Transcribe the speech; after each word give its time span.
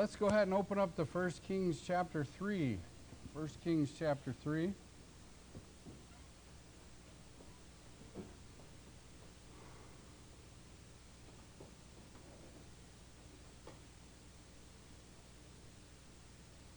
let's 0.00 0.16
go 0.16 0.28
ahead 0.28 0.46
and 0.46 0.54
open 0.54 0.78
up 0.78 0.96
the 0.96 1.04
First 1.04 1.42
Kings 1.42 1.82
chapter 1.86 2.24
3. 2.24 2.78
First 3.34 3.60
Kings 3.62 3.90
chapter 3.98 4.34
3. 4.42 4.72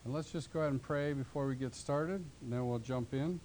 And 0.03 0.13
let's 0.13 0.29
just 0.29 0.51
go 0.51 0.59
ahead 0.59 0.73
and 0.73 0.83
pray 0.83 1.13
before 1.13 1.47
we 1.47 1.55
get 1.55 1.73
started, 1.73 2.21
and 2.41 2.51
then 2.51 2.67
we'll 2.67 2.77
jump 2.79 3.13
in. 3.13 3.39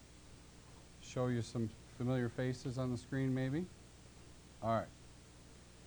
Show 1.03 1.29
you 1.29 1.41
some 1.41 1.71
familiar 1.97 2.29
faces 2.29 2.79
on 2.79 2.91
the 2.91 2.99
screen, 2.99 3.33
maybe. 3.33 3.65
All 4.61 4.75
right. 4.75 4.89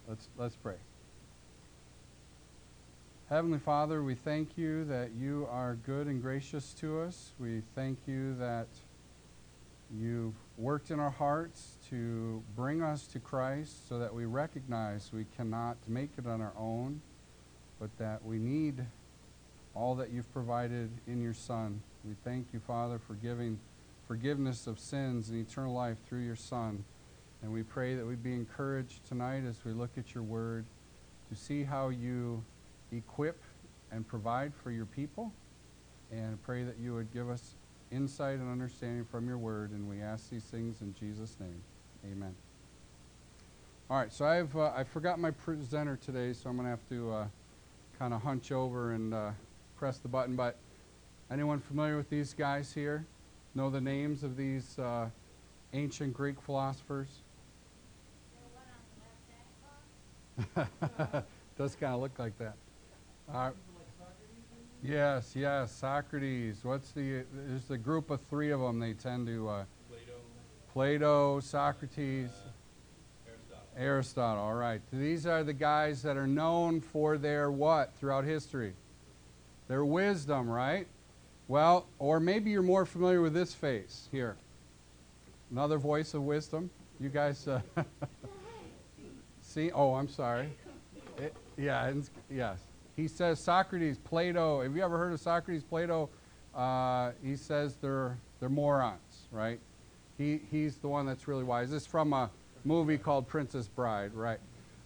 Let's, 0.08 0.30
let's 0.38 0.56
pray. 0.56 0.78
Heavenly 3.32 3.60
Father, 3.60 4.04
we 4.04 4.14
thank 4.14 4.58
you 4.58 4.84
that 4.84 5.12
you 5.18 5.48
are 5.50 5.76
good 5.86 6.08
and 6.08 6.22
gracious 6.22 6.74
to 6.74 7.00
us. 7.00 7.32
We 7.40 7.62
thank 7.76 8.00
you 8.06 8.36
that 8.36 8.68
you've 9.98 10.34
worked 10.58 10.92
in 10.92 11.00
our 11.00 11.12
hearts 11.12 11.78
to 11.92 12.44
bring 12.58 12.84
us 12.84 13.08
to 13.08 13.20
Christ 13.20 13.88
so 13.88 14.00
that 14.00 14.14
we 14.14 14.26
recognize 14.26 15.12
we 15.14 15.26
cannot 15.38 15.78
make 15.88 16.10
it 16.18 16.28
on 16.28 16.42
our 16.42 16.52
own, 16.60 17.00
but 17.80 17.90
that 18.00 18.22
we 18.26 18.38
need 18.38 18.86
all 19.76 19.96
that 19.96 20.12
you've 20.12 20.30
provided 20.34 20.90
in 21.08 21.22
your 21.22 21.34
Son. 21.34 21.82
We 22.04 22.16
thank 22.26 22.48
you, 22.52 22.60
Father, 22.60 23.00
for 23.00 23.14
giving 23.14 23.62
forgiveness 24.10 24.68
of 24.68 24.78
sins 24.78 25.30
and 25.30 25.40
eternal 25.40 25.74
life 25.74 26.00
through 26.06 26.26
your 26.26 26.36
Son. 26.36 26.84
And 27.42 27.54
we 27.54 27.64
pray 27.64 27.96
that 27.96 28.06
we 28.06 28.16
be 28.16 28.34
encouraged 28.34 29.08
tonight 29.08 29.44
as 29.48 29.56
we 29.64 29.72
look 29.72 29.92
at 29.98 30.14
your 30.14 30.26
word 30.26 30.66
to 31.30 31.36
see 31.38 31.64
how 31.64 31.88
you 31.88 32.44
equip 32.92 33.42
and 33.92 34.08
provide 34.08 34.54
for 34.54 34.72
your 34.72 34.86
people. 34.86 35.32
And 36.12 36.42
pray 36.44 36.64
that 36.64 36.78
you 36.78 36.94
would 36.94 37.14
give 37.14 37.30
us 37.30 37.56
insight 37.92 38.40
and 38.40 38.52
understanding 38.52 39.06
from 39.06 39.28
your 39.28 39.38
word. 39.38 39.72
And 39.72 39.88
we 39.90 40.02
ask 40.02 40.30
these 40.30 40.44
things 40.44 40.82
in 40.82 40.94
Jesus' 40.94 41.38
name. 41.40 41.62
Amen. 42.06 42.36
All 43.90 43.98
right, 43.98 44.12
so 44.12 44.26
I've 44.26 44.56
uh, 44.56 44.72
I 44.76 44.86
forgot 44.86 45.20
my 45.20 45.32
presenter 45.32 45.98
today, 45.98 46.32
so 46.32 46.50
I'm 46.50 46.56
going 46.56 46.66
to 46.66 46.70
have 46.70 46.88
to 46.90 47.12
uh, 47.12 47.28
kind 48.00 48.14
of 48.14 48.22
hunch 48.22 48.52
over 48.52 48.94
and 48.94 49.14
uh, 49.14 49.32
press 49.76 49.98
the 49.98 50.08
button. 50.08 50.36
But 50.36 50.56
anyone 51.30 51.60
familiar 51.60 51.98
with 51.98 52.10
these 52.10 52.34
guys 52.34 52.74
here? 52.74 53.06
Know 53.54 53.70
the 53.70 53.82
names 53.82 54.24
of 54.24 54.38
these 54.38 54.80
uh, 54.80 55.10
ancient 55.74 56.14
Greek 56.14 56.42
philosophers? 56.42 57.10
Does 61.58 61.76
kind 61.76 61.94
of 61.94 62.00
look 62.00 62.18
like 62.18 62.38
that. 62.40 62.56
Uh, 63.30 63.52
yes, 64.84 65.34
yes, 65.36 65.72
Socrates. 65.72 66.60
What's 66.64 66.92
the? 66.92 67.24
There's 67.34 67.66
the 67.66 67.78
group 67.78 68.10
of 68.10 68.22
three 68.22 68.52
of 68.52 68.60
them. 68.60 68.80
They 68.80 68.94
tend 68.94 69.28
to. 69.28 69.50
Uh, 69.50 69.64
Plato, 69.90 70.14
Plato, 70.74 71.40
Socrates, 71.40 72.30
Aristotle. 73.28 73.64
Aristotle. 73.78 74.44
All 74.44 74.54
right. 74.54 74.82
These 74.92 75.26
are 75.26 75.44
the 75.44 75.54
guys 75.54 76.02
that 76.04 76.18
are 76.18 76.28
known 76.28 76.82
for 76.82 77.18
their 77.18 77.52
what 77.52 77.94
throughout 77.96 78.26
history? 78.26 78.74
Their 79.68 79.86
wisdom, 79.86 80.50
right? 80.50 80.88
Well, 81.48 81.88
or 82.00 82.20
maybe 82.20 82.50
you're 82.52 82.62
more 82.62 82.86
familiar 82.86 83.22
with 83.22 83.34
this 83.34 83.54
face 83.54 84.08
here. 84.12 84.36
Another 85.52 85.78
voice 85.78 86.14
of 86.14 86.24
wisdom. 86.24 86.70
You 87.00 87.10
guys 87.10 87.48
uh, 87.48 87.62
see? 89.42 89.72
Oh, 89.72 89.96
I'm 89.96 90.08
sorry. 90.08 90.50
It- 91.18 91.36
yeah, 91.58 91.92
yes. 92.30 92.60
He 92.96 93.08
says 93.08 93.40
Socrates, 93.40 93.98
Plato. 93.98 94.62
Have 94.62 94.76
you 94.76 94.84
ever 94.84 94.98
heard 94.98 95.14
of 95.14 95.20
Socrates, 95.20 95.64
Plato? 95.64 96.10
Uh, 96.56 97.12
he 97.24 97.36
says 97.36 97.76
they're 97.82 98.18
they're 98.40 98.50
morons, 98.50 99.28
right? 99.32 99.60
He 100.18 100.42
he's 100.52 100.78
the 100.78 100.88
one 100.88 101.06
that's 101.06 101.28
really 101.28 101.44
wise. 101.44 101.72
This 101.72 101.84
is 101.84 101.88
from 101.88 102.14
a 102.14 102.30
movie 102.66 102.98
called 102.98 103.28
Princess 103.28 103.68
Bride, 103.68 104.14
right? 104.14 104.40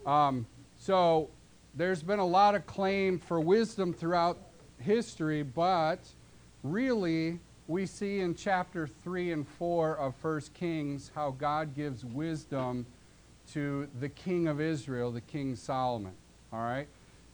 Um, 0.05 0.45
so 0.77 1.29
there's 1.73 2.03
been 2.03 2.19
a 2.19 2.25
lot 2.25 2.55
of 2.55 2.65
claim 2.67 3.19
for 3.19 3.39
wisdom 3.39 3.93
throughout 3.93 4.37
history, 4.79 5.43
but 5.43 5.99
really 6.63 7.39
we 7.67 7.85
see 7.85 8.19
in 8.19 8.35
chapter 8.35 8.87
3 8.87 9.31
and 9.31 9.47
4 9.47 9.97
of 9.97 10.13
1 10.21 10.41
Kings 10.53 11.11
how 11.15 11.31
God 11.31 11.73
gives 11.73 12.05
wisdom 12.05 12.85
to 13.53 13.87
the 13.99 14.09
king 14.09 14.47
of 14.47 14.61
Israel, 14.61 15.11
the 15.11 15.21
King 15.21 15.55
Solomon. 15.55 16.13
All 16.53 16.59
right? 16.59 16.87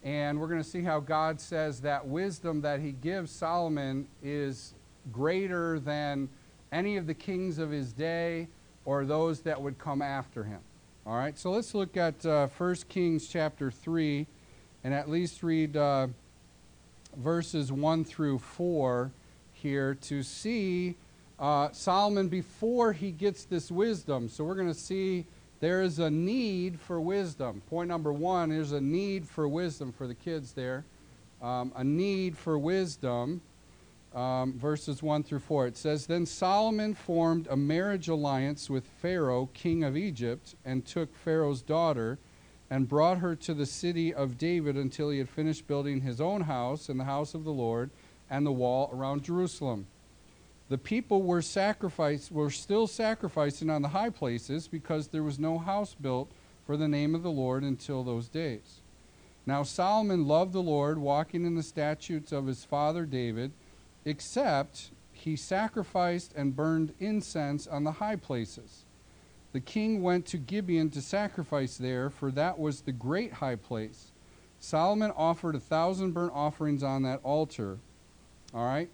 And 0.03 0.39
we're 0.39 0.47
going 0.47 0.62
to 0.62 0.67
see 0.67 0.81
how 0.81 1.00
God 1.00 1.39
says 1.39 1.81
that 1.81 2.07
wisdom 2.07 2.62
that 2.62 2.79
he 2.79 2.91
gives 2.91 3.31
Solomon 3.31 4.07
is 4.23 4.73
greater 5.12 5.79
than 5.79 6.29
any 6.72 6.97
of 6.97 7.06
the 7.06 7.13
kings 7.13 7.59
of 7.59 7.69
his 7.69 7.94
day 7.94 8.47
or 8.85 9.06
those 9.06 9.41
that 9.41 9.62
would 9.62 9.78
come 9.78 10.01
after 10.01 10.44
him. 10.44 10.59
All 11.06 11.16
right? 11.16 11.38
So 11.38 11.51
let's 11.51 11.75
look 11.75 11.97
at 11.97 12.25
uh, 12.25 12.47
1 12.57 12.75
Kings 12.89 13.28
chapter 13.28 13.69
3 13.69 14.25
and 14.84 14.94
at 14.94 15.09
least 15.09 15.44
read 15.44 15.78
uh, 15.78 16.07
verses 17.16 17.72
1 17.72 18.03
through 18.06 18.39
4 18.39 19.12
here 19.53 19.95
to 19.95 20.23
see 20.23 20.95
uh, 21.39 21.69
Solomon 21.72 22.28
before 22.28 22.94
he 22.94 23.12
gets 23.12 23.45
this 23.45 23.72
wisdom. 23.72 24.29
So 24.29 24.44
we're 24.44 24.56
going 24.56 24.68
to 24.68 24.73
see 24.73 25.25
there 25.61 25.83
is 25.83 25.99
a 25.99 26.09
need 26.09 26.79
for 26.79 26.99
wisdom. 26.99 27.61
Point 27.69 27.88
number 27.88 28.11
one 28.11 28.49
there's 28.49 28.73
a 28.73 28.81
need 28.81 29.27
for 29.27 29.47
wisdom 29.47 29.94
for 29.94 30.07
the 30.07 30.16
kids 30.16 30.51
there. 30.53 30.83
Um, 31.41 31.72
a 31.75 31.83
need 31.83 32.38
for 32.38 32.59
wisdom. 32.59 33.41
Um, 34.13 34.59
verses 34.59 35.01
1 35.01 35.23
through 35.23 35.39
4. 35.39 35.67
It 35.67 35.77
says, 35.77 36.05
Then 36.05 36.25
Solomon 36.25 36.94
formed 36.95 37.47
a 37.50 37.55
marriage 37.55 38.09
alliance 38.09 38.69
with 38.69 38.85
Pharaoh, 39.01 39.50
king 39.53 39.85
of 39.85 39.95
Egypt, 39.95 40.53
and 40.66 40.85
took 40.85 41.16
Pharaoh's 41.16 41.61
daughter 41.61 42.19
and 42.69 42.89
brought 42.89 43.19
her 43.19 43.38
to 43.38 43.53
the 43.53 43.66
city 43.66 44.13
of 44.13 44.38
David 44.38 44.75
until 44.75 45.11
he 45.11 45.19
had 45.19 45.29
finished 45.29 45.66
building 45.66 46.01
his 46.01 46.19
own 46.19 46.41
house 46.41 46.89
and 46.89 47.00
the 47.00 47.05
house 47.05 47.33
of 47.33 47.45
the 47.45 47.53
Lord 47.53 47.89
and 48.29 48.45
the 48.45 48.51
wall 48.51 48.89
around 48.94 49.23
Jerusalem. 49.23 49.88
The 50.71 50.77
people 50.77 51.21
were 51.23 51.41
sacrificed 51.41 52.31
were 52.31 52.49
still 52.49 52.87
sacrificing 52.87 53.69
on 53.69 53.81
the 53.81 53.89
high 53.89 54.09
places 54.09 54.69
because 54.69 55.09
there 55.09 55.21
was 55.21 55.37
no 55.37 55.57
house 55.57 55.93
built 55.99 56.31
for 56.65 56.77
the 56.77 56.87
name 56.87 57.13
of 57.13 57.23
the 57.23 57.29
Lord 57.29 57.63
until 57.63 58.05
those 58.05 58.29
days. 58.29 58.79
Now 59.45 59.63
Solomon 59.63 60.29
loved 60.29 60.53
the 60.53 60.61
Lord, 60.61 60.97
walking 60.97 61.45
in 61.45 61.55
the 61.55 61.61
statutes 61.61 62.31
of 62.31 62.47
his 62.47 62.63
father 62.63 63.05
David, 63.05 63.51
except 64.05 64.91
he 65.11 65.35
sacrificed 65.35 66.31
and 66.37 66.55
burned 66.55 66.93
incense 67.01 67.67
on 67.67 67.83
the 67.83 67.91
high 67.91 68.15
places. 68.15 68.85
The 69.51 69.59
king 69.59 70.01
went 70.01 70.25
to 70.27 70.38
Gibeon 70.38 70.89
to 70.91 71.01
sacrifice 71.01 71.75
there, 71.75 72.09
for 72.09 72.31
that 72.31 72.57
was 72.57 72.79
the 72.79 72.93
great 72.93 73.33
high 73.33 73.57
place. 73.57 74.13
Solomon 74.61 75.11
offered 75.17 75.55
a 75.55 75.59
thousand 75.59 76.13
burnt 76.13 76.31
offerings 76.33 76.81
on 76.81 77.03
that 77.03 77.19
altar. 77.23 77.79
All 78.53 78.65
right? 78.65 78.89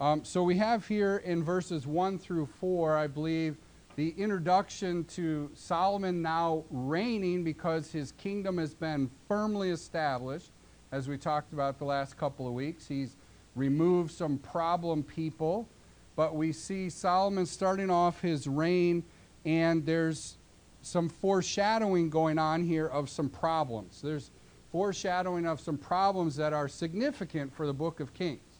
Um, 0.00 0.24
so 0.24 0.42
we 0.42 0.56
have 0.56 0.86
here 0.86 1.18
in 1.18 1.44
verses 1.44 1.86
1 1.86 2.18
through 2.18 2.46
4, 2.46 2.96
I 2.96 3.06
believe, 3.06 3.56
the 3.94 4.14
introduction 4.16 5.04
to 5.04 5.50
Solomon 5.54 6.22
now 6.22 6.64
reigning 6.70 7.44
because 7.44 7.92
his 7.92 8.12
kingdom 8.12 8.58
has 8.58 8.74
been 8.74 9.10
firmly 9.28 9.70
established, 9.70 10.50
as 10.90 11.08
we 11.08 11.18
talked 11.18 11.52
about 11.52 11.78
the 11.78 11.84
last 11.84 12.16
couple 12.16 12.46
of 12.46 12.52
weeks. 12.52 12.88
He's 12.88 13.16
removed 13.54 14.10
some 14.10 14.38
problem 14.38 15.02
people, 15.02 15.68
but 16.16 16.34
we 16.34 16.52
see 16.52 16.88
Solomon 16.88 17.46
starting 17.46 17.90
off 17.90 18.20
his 18.20 18.46
reign, 18.46 19.04
and 19.44 19.84
there's 19.84 20.38
some 20.80 21.08
foreshadowing 21.08 22.10
going 22.10 22.38
on 22.38 22.64
here 22.64 22.86
of 22.86 23.08
some 23.08 23.28
problems. 23.28 24.00
There's 24.02 24.30
foreshadowing 24.70 25.46
of 25.46 25.60
some 25.60 25.78
problems 25.78 26.34
that 26.36 26.52
are 26.52 26.66
significant 26.66 27.54
for 27.54 27.66
the 27.66 27.74
book 27.74 28.00
of 28.00 28.14
Kings. 28.14 28.51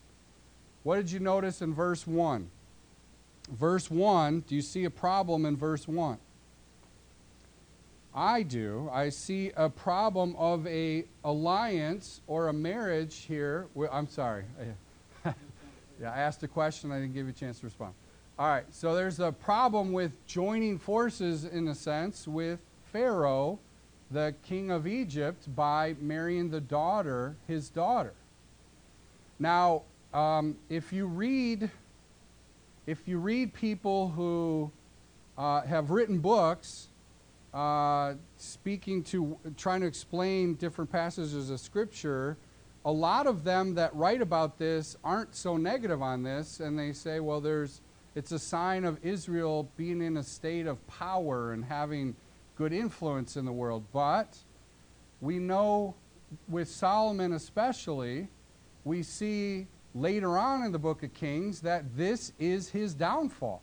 What 0.83 0.97
did 0.97 1.11
you 1.11 1.21
notice 1.21 1.63
in 1.63 1.75
verse 1.75 2.07
1? 2.07 2.51
Verse 3.51 3.91
1, 3.91 4.45
do 4.49 4.55
you 4.55 4.63
see 4.63 4.85
a 4.85 4.91
problem 4.91 5.45
in 5.45 5.57
verse 5.57 5.87
1? 5.87 6.19
I 8.15 8.43
do. 8.43 8.91
I 8.93 9.09
see 9.09 9.53
a 9.57 9.71
problem 9.71 10.37
of 10.37 10.67
a 10.67 11.05
alliance 11.25 12.21
or 12.27 12.49
a 12.49 12.53
marriage 12.53 13.25
here. 13.27 13.69
I'm 13.91 14.09
sorry. 14.09 14.45
yeah, 15.25 15.33
I 16.13 16.19
asked 16.19 16.43
a 16.43 16.49
question. 16.49 16.93
I 16.93 17.01
didn't 17.01 17.15
give 17.15 17.27
you 17.27 17.31
a 17.31 17.35
chance 17.35 17.61
to 17.61 17.67
respond. 17.67 17.95
All 18.39 18.49
right. 18.49 18.65
So 18.71 18.95
there's 18.95 19.21
a 19.21 19.33
problem 19.33 19.93
with 19.93 20.13
joining 20.27 20.79
forces, 20.79 21.45
in 21.45 21.69
a 21.69 21.75
sense, 21.75 22.29
with 22.29 22.61
Pharaoh, 22.93 23.59
the 24.11 24.35
king 24.43 24.71
of 24.71 24.87
Egypt, 24.87 25.55
by 25.55 25.95
marrying 25.99 26.51
the 26.51 26.61
daughter, 26.61 27.37
his 27.49 27.71
daughter. 27.71 28.13
Now, 29.39 29.83
um, 30.13 30.57
if 30.69 30.93
you 30.93 31.07
read, 31.07 31.71
if 32.87 33.09
you 33.09 33.19
read 33.19 33.55
people 33.55 34.09
who 34.11 34.71
uh, 35.39 35.63
have 35.63 35.91
written 35.91 36.19
books 36.19 36.89
uh, 37.55 38.15
speaking 38.37 39.03
to, 39.05 39.39
trying 39.57 39.81
to 39.81 39.87
explain 39.87 40.55
different 40.55 40.91
passages 40.91 41.51
of 41.51 41.61
Scripture, 41.61 42.37
a 42.85 42.93
lot 42.93 43.27
of 43.27 43.45
them 43.45 43.75
that 43.75 43.95
write 43.95 44.21
about 44.21 44.59
this 44.59 44.97
aren't 45.05 45.35
so 45.35 45.57
negative 45.57 46.03
on 46.03 46.23
this, 46.23 46.61
and 46.61 46.79
they 46.79 46.93
say, 46.93 47.21
well, 47.21 47.41
there's 47.41 47.81
it's 48.15 48.33
a 48.33 48.39
sign 48.39 48.85
of 48.85 48.99
Israel 49.03 49.71
being 49.77 50.03
in 50.03 50.19
a 50.19 50.23
state 50.23 50.67
of 50.67 50.87
power 50.87 51.53
and 51.53 51.65
having 51.65 52.15
good 52.57 52.73
influence 52.73 53.37
in 53.37 53.47
the 53.47 53.53
world. 53.53 53.85
But 53.93 54.37
we 55.23 55.39
know 55.39 55.95
with 56.49 56.69
Solomon 56.69 57.33
especially, 57.33 58.29
we 58.85 59.03
see 59.03 59.67
later 59.95 60.39
on 60.39 60.63
in 60.63 60.73
the 60.73 60.79
book 60.79 61.03
of 61.03 61.13
Kings 61.15 61.61
that 61.61 61.97
this 61.97 62.33
is 62.39 62.69
his 62.69 62.95
downfall. 62.95 63.63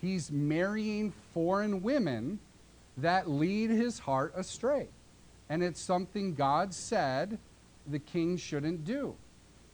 He's 0.00 0.30
marrying 0.30 1.12
foreign 1.32 1.82
women 1.82 2.38
that 2.98 3.28
lead 3.28 3.70
his 3.70 3.98
heart 3.98 4.32
astray. 4.36 4.88
And 5.48 5.62
it's 5.62 5.80
something 5.80 6.34
God 6.34 6.72
said 6.72 7.38
the 7.86 7.98
king 7.98 8.36
shouldn't 8.36 8.84
do. 8.84 9.14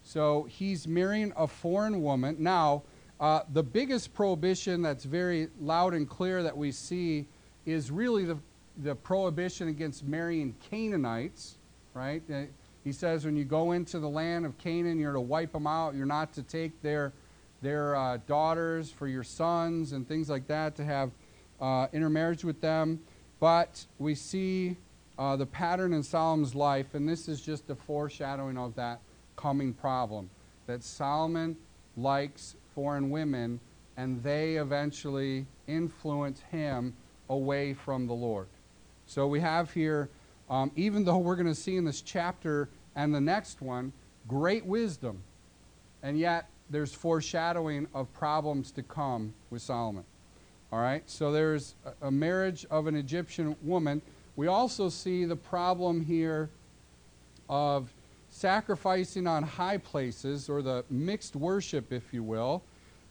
So 0.02 0.44
he's 0.44 0.88
marrying 0.88 1.32
a 1.36 1.46
foreign 1.46 2.02
woman. 2.02 2.36
Now, 2.38 2.82
uh, 3.20 3.42
the 3.52 3.62
biggest 3.62 4.14
prohibition 4.14 4.82
that's 4.82 5.04
very 5.04 5.48
loud 5.60 5.94
and 5.94 6.08
clear 6.08 6.42
that 6.42 6.56
we 6.56 6.72
see 6.72 7.26
is 7.66 7.90
really 7.90 8.24
the, 8.24 8.38
the 8.78 8.94
prohibition 8.94 9.68
against 9.68 10.04
marrying 10.04 10.54
Canaanites, 10.70 11.58
right? 11.92 12.22
He 12.84 12.92
says 12.92 13.24
when 13.24 13.36
you 13.36 13.44
go 13.44 13.72
into 13.72 13.98
the 13.98 14.08
land 14.08 14.46
of 14.46 14.56
Canaan, 14.58 14.98
you're 14.98 15.12
to 15.12 15.20
wipe 15.20 15.52
them 15.52 15.66
out. 15.66 15.94
You're 15.94 16.06
not 16.06 16.32
to 16.34 16.42
take 16.42 16.80
their, 16.82 17.12
their 17.62 17.94
uh, 17.94 18.18
daughters 18.26 18.90
for 18.90 19.06
your 19.06 19.24
sons 19.24 19.92
and 19.92 20.08
things 20.08 20.30
like 20.30 20.46
that, 20.48 20.76
to 20.76 20.84
have 20.84 21.10
uh, 21.60 21.88
intermarriage 21.92 22.44
with 22.44 22.60
them. 22.60 23.00
But 23.38 23.84
we 23.98 24.14
see 24.14 24.76
uh, 25.18 25.36
the 25.36 25.46
pattern 25.46 25.92
in 25.92 26.02
Solomon's 26.02 26.54
life, 26.54 26.94
and 26.94 27.08
this 27.08 27.28
is 27.28 27.42
just 27.42 27.68
a 27.68 27.74
foreshadowing 27.74 28.56
of 28.56 28.74
that 28.76 29.00
coming 29.36 29.74
problem. 29.74 30.30
That 30.66 30.82
Solomon 30.82 31.56
likes 31.96 32.56
foreign 32.74 33.10
women, 33.10 33.60
and 33.96 34.22
they 34.22 34.56
eventually 34.56 35.44
influence 35.66 36.40
him 36.50 36.94
away 37.28 37.74
from 37.74 38.06
the 38.06 38.14
Lord. 38.14 38.46
So 39.06 39.26
we 39.26 39.40
have 39.40 39.72
here, 39.72 40.08
um, 40.50 40.72
even 40.74 41.04
though 41.04 41.18
we're 41.18 41.36
going 41.36 41.46
to 41.46 41.54
see 41.54 41.76
in 41.76 41.84
this 41.84 42.02
chapter 42.02 42.68
and 42.96 43.14
the 43.14 43.20
next 43.20 43.62
one, 43.62 43.92
great 44.26 44.66
wisdom, 44.66 45.22
and 46.02 46.18
yet 46.18 46.48
there's 46.68 46.92
foreshadowing 46.92 47.86
of 47.94 48.12
problems 48.12 48.72
to 48.72 48.82
come 48.82 49.32
with 49.48 49.62
Solomon. 49.62 50.04
All 50.72 50.80
right, 50.80 51.08
so 51.08 51.32
there's 51.32 51.74
a, 52.02 52.10
marriage 52.10 52.66
of 52.70 52.86
an 52.86 52.94
Egyptian 52.94 53.56
woman. 53.62 54.02
We 54.36 54.46
also 54.46 54.88
see 54.88 55.24
the 55.24 55.36
problem 55.36 56.00
here 56.04 56.48
of 57.48 57.92
sacrificing 58.28 59.26
on 59.26 59.42
high 59.42 59.78
places, 59.78 60.48
or 60.48 60.62
the 60.62 60.84
mixed 60.88 61.34
worship, 61.34 61.92
if 61.92 62.14
you 62.14 62.22
will. 62.22 62.62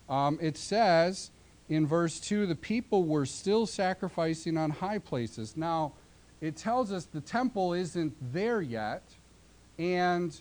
Um, 0.08 0.40
it 0.42 0.58
says 0.58 1.32
in 1.68 1.86
verse 1.86 2.20
2 2.22 2.46
the 2.48 2.56
people 2.56 3.04
were 3.04 3.26
still 3.26 3.66
sacrificing 3.66 4.58
on 4.58 4.72
high 4.72 5.00
places. 5.00 5.58
Now, 5.58 5.94
it 6.42 6.56
tells 6.56 6.92
us 6.92 7.06
the 7.06 7.22
temple 7.22 7.74
isn't 7.74 8.14
there 8.34 8.62
yet, 8.62 9.04
and 9.78 10.40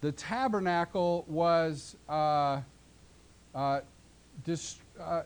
the 0.00 0.12
tabernacle 0.12 1.24
was. 1.28 1.96
Uh, 2.08 2.60
uh, 3.54 3.80
dis- 4.44 4.78
uh, 5.00 5.22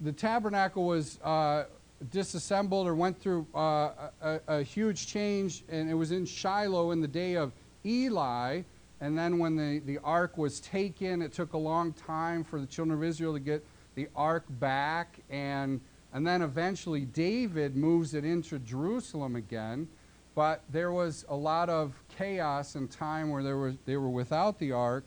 the 0.00 0.12
tabernacle 0.12 0.86
was 0.86 1.18
uh, 1.22 1.64
disassembled 2.10 2.86
or 2.86 2.94
went 2.94 3.18
through 3.18 3.46
uh, 3.54 3.90
a, 4.22 4.40
a, 4.48 4.62
huge 4.62 5.06
change, 5.06 5.64
and 5.68 5.90
it 5.90 5.94
was 5.94 6.12
in 6.12 6.24
Shiloh 6.24 6.90
in 6.90 7.00
the 7.00 7.08
day 7.08 7.36
of 7.36 7.52
Eli. 7.84 8.62
And 9.00 9.16
then 9.16 9.38
when 9.38 9.56
the, 9.56 9.80
the 9.80 9.98
ark 9.98 10.38
was 10.38 10.60
taken, 10.60 11.20
it 11.20 11.32
took 11.32 11.52
a 11.52 11.58
long 11.58 11.92
time 11.92 12.44
for 12.44 12.60
the 12.60 12.66
children 12.66 12.96
of 12.96 13.04
Israel 13.04 13.32
to 13.34 13.40
get 13.40 13.64
the 13.94 14.08
ark 14.16 14.44
back. 14.48 15.18
And, 15.30 15.80
and 16.12 16.26
then 16.26 16.42
eventually 16.42 17.04
David 17.04 17.76
moves 17.76 18.14
it 18.14 18.24
into 18.24 18.58
Jerusalem 18.58 19.36
again. 19.36 19.88
But 20.34 20.62
there 20.70 20.92
was 20.92 21.24
a 21.28 21.36
lot 21.36 21.70
of 21.70 21.94
chaos 22.18 22.74
and 22.74 22.90
time 22.90 23.30
where 23.30 23.42
there 23.42 23.56
was, 23.56 23.76
they 23.86 23.96
were 23.96 24.10
without 24.10 24.58
the 24.58 24.72
ark, 24.72 25.04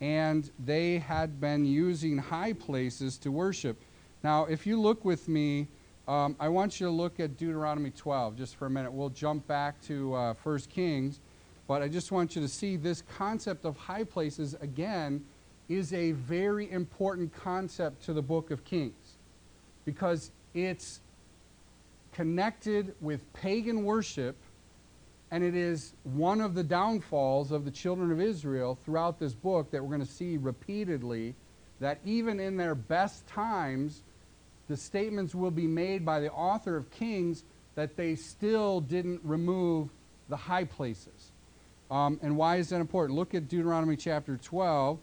and 0.00 0.50
they 0.64 0.98
had 0.98 1.38
been 1.38 1.66
using 1.66 2.16
high 2.16 2.54
places 2.54 3.18
to 3.18 3.30
worship. 3.30 3.78
Now, 4.22 4.46
if 4.46 4.66
you 4.66 4.80
look 4.80 5.04
with 5.04 5.28
me 5.28 5.68
um, 6.10 6.34
I 6.40 6.48
want 6.48 6.80
you 6.80 6.86
to 6.86 6.90
look 6.90 7.20
at 7.20 7.36
Deuteronomy 7.36 7.90
12 7.90 8.36
just 8.36 8.56
for 8.56 8.66
a 8.66 8.70
minute. 8.70 8.92
We'll 8.92 9.10
jump 9.10 9.46
back 9.46 9.80
to 9.82 10.12
uh, 10.14 10.34
1 10.42 10.58
Kings, 10.68 11.20
but 11.68 11.82
I 11.82 11.88
just 11.88 12.10
want 12.10 12.34
you 12.34 12.42
to 12.42 12.48
see 12.48 12.76
this 12.76 13.04
concept 13.16 13.64
of 13.64 13.76
high 13.76 14.02
places 14.02 14.56
again 14.60 15.24
is 15.68 15.92
a 15.92 16.10
very 16.10 16.68
important 16.72 17.32
concept 17.32 18.02
to 18.06 18.12
the 18.12 18.22
book 18.22 18.50
of 18.50 18.64
Kings 18.64 19.18
because 19.84 20.32
it's 20.54 21.00
connected 22.12 22.94
with 23.00 23.32
pagan 23.32 23.84
worship 23.84 24.36
and 25.30 25.44
it 25.44 25.54
is 25.54 25.92
one 26.02 26.40
of 26.40 26.54
the 26.54 26.64
downfalls 26.64 27.52
of 27.52 27.64
the 27.64 27.70
children 27.70 28.10
of 28.10 28.20
Israel 28.20 28.76
throughout 28.84 29.20
this 29.20 29.32
book 29.32 29.70
that 29.70 29.82
we're 29.82 29.96
going 29.96 30.06
to 30.06 30.12
see 30.12 30.36
repeatedly 30.36 31.34
that 31.78 32.00
even 32.04 32.40
in 32.40 32.56
their 32.56 32.74
best 32.74 33.26
times 33.28 34.02
the 34.68 34.76
statements 34.76 35.34
will 35.34 35.50
be 35.50 35.66
made 35.66 36.04
by 36.04 36.20
the 36.20 36.30
author 36.32 36.76
of 36.76 36.90
Kings 36.90 37.44
that 37.74 37.96
they 37.96 38.14
still 38.14 38.80
didn't 38.80 39.20
remove 39.24 39.88
the 40.28 40.36
high 40.36 40.64
places. 40.64 41.32
Um, 41.90 42.20
and 42.22 42.36
why 42.36 42.56
is 42.56 42.68
that 42.68 42.80
important? 42.80 43.18
Look 43.18 43.34
at 43.34 43.48
Deuteronomy 43.48 43.96
chapter 43.96 44.36
12. 44.36 44.98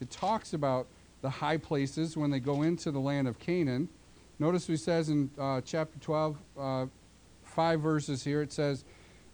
It 0.00 0.10
talks 0.10 0.52
about 0.54 0.86
the 1.20 1.30
high 1.30 1.56
places 1.56 2.16
when 2.16 2.30
they 2.30 2.40
go 2.40 2.62
into 2.62 2.90
the 2.90 2.98
land 2.98 3.28
of 3.28 3.38
Canaan. 3.38 3.88
Notice 4.38 4.68
what 4.68 4.72
he 4.72 4.76
says 4.78 5.08
in 5.08 5.30
uh, 5.38 5.60
chapter 5.60 5.98
12, 6.00 6.38
uh, 6.58 6.86
five 7.44 7.80
verses 7.80 8.24
here. 8.24 8.42
It 8.42 8.52
says, 8.52 8.84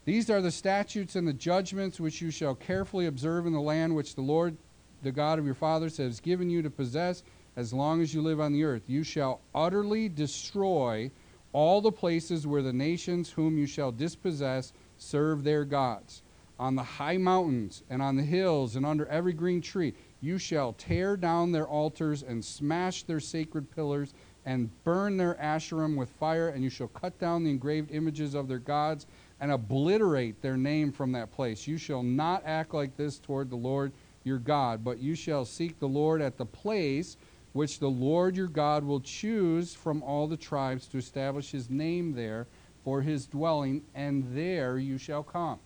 These 0.05 0.29
are 0.29 0.41
the 0.41 0.51
statutes 0.51 1.15
and 1.15 1.27
the 1.27 1.33
judgments 1.33 1.99
which 1.99 2.21
you 2.21 2.31
shall 2.31 2.55
carefully 2.55 3.07
observe 3.07 3.45
in 3.45 3.53
the 3.53 3.61
land 3.61 3.95
which 3.95 4.15
the 4.15 4.21
Lord, 4.21 4.55
the 5.01 5.11
God 5.11 5.39
of 5.39 5.45
your 5.45 5.55
fathers, 5.55 5.97
has 5.97 6.19
given 6.19 6.49
you 6.49 6.61
to 6.61 6.69
possess 6.69 7.23
as 7.55 7.73
long 7.73 8.01
as 8.01 8.13
you 8.13 8.21
live 8.21 8.39
on 8.39 8.53
the 8.53 8.63
earth. 8.63 8.83
You 8.87 9.03
shall 9.03 9.41
utterly 9.55 10.09
destroy 10.09 11.11
all 11.53 11.81
the 11.81 11.91
places 11.91 12.45
where 12.45 12.61
the 12.61 12.73
nations 12.73 13.31
whom 13.31 13.57
you 13.57 13.65
shall 13.65 13.91
dispossess 13.91 14.73
serve 14.97 15.43
their 15.43 15.65
gods. 15.65 16.21
On 16.59 16.75
the 16.75 16.83
high 16.83 17.17
mountains 17.17 17.83
and 17.89 18.01
on 18.01 18.17
the 18.17 18.23
hills 18.23 18.75
and 18.75 18.85
under 18.85 19.05
every 19.07 19.33
green 19.33 19.61
tree, 19.61 19.93
you 20.21 20.37
shall 20.37 20.73
tear 20.73 21.15
down 21.15 21.51
their 21.51 21.67
altars 21.67 22.21
and 22.21 22.43
smash 22.43 23.03
their 23.03 23.21
sacred 23.21 23.71
pillars 23.71 24.13
and 24.45 24.69
burn 24.83 25.17
their 25.17 25.35
asherim 25.35 25.95
with 25.95 26.09
fire, 26.09 26.49
and 26.49 26.63
you 26.63 26.69
shall 26.69 26.87
cut 26.87 27.19
down 27.19 27.43
the 27.43 27.49
engraved 27.49 27.91
images 27.91 28.33
of 28.33 28.47
their 28.47 28.59
gods 28.59 29.05
and 29.39 29.51
obliterate 29.51 30.41
their 30.41 30.57
name 30.57 30.91
from 30.91 31.11
that 31.11 31.31
place. 31.31 31.67
You 31.67 31.77
shall 31.77 32.03
not 32.03 32.43
act 32.45 32.73
like 32.73 32.97
this 32.97 33.19
toward 33.19 33.49
the 33.49 33.55
Lord 33.55 33.91
your 34.23 34.39
God, 34.39 34.83
but 34.83 34.99
you 34.99 35.15
shall 35.15 35.45
seek 35.45 35.79
the 35.79 35.87
Lord 35.87 36.21
at 36.21 36.37
the 36.37 36.45
place 36.45 37.17
which 37.53 37.79
the 37.79 37.89
Lord 37.89 38.35
your 38.35 38.47
God 38.47 38.83
will 38.83 38.99
choose 38.99 39.73
from 39.73 40.03
all 40.03 40.27
the 40.27 40.37
tribes 40.37 40.87
to 40.87 40.97
establish 40.97 41.51
his 41.51 41.69
name 41.69 42.13
there 42.13 42.47
for 42.83 43.01
his 43.01 43.27
dwelling, 43.27 43.83
and 43.95 44.23
there 44.35 44.77
you 44.77 44.97
shall 44.97 45.23
come. 45.23 45.59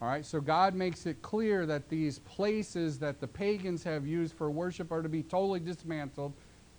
All 0.00 0.08
right, 0.08 0.26
so 0.26 0.40
God 0.40 0.74
makes 0.74 1.06
it 1.06 1.22
clear 1.22 1.66
that 1.66 1.88
these 1.88 2.18
places 2.20 2.98
that 2.98 3.20
the 3.20 3.26
pagans 3.26 3.84
have 3.84 4.06
used 4.06 4.34
for 4.34 4.50
worship 4.50 4.90
are 4.92 5.02
to 5.02 5.08
be 5.08 5.22
totally 5.22 5.60
dismantled, 5.60 6.32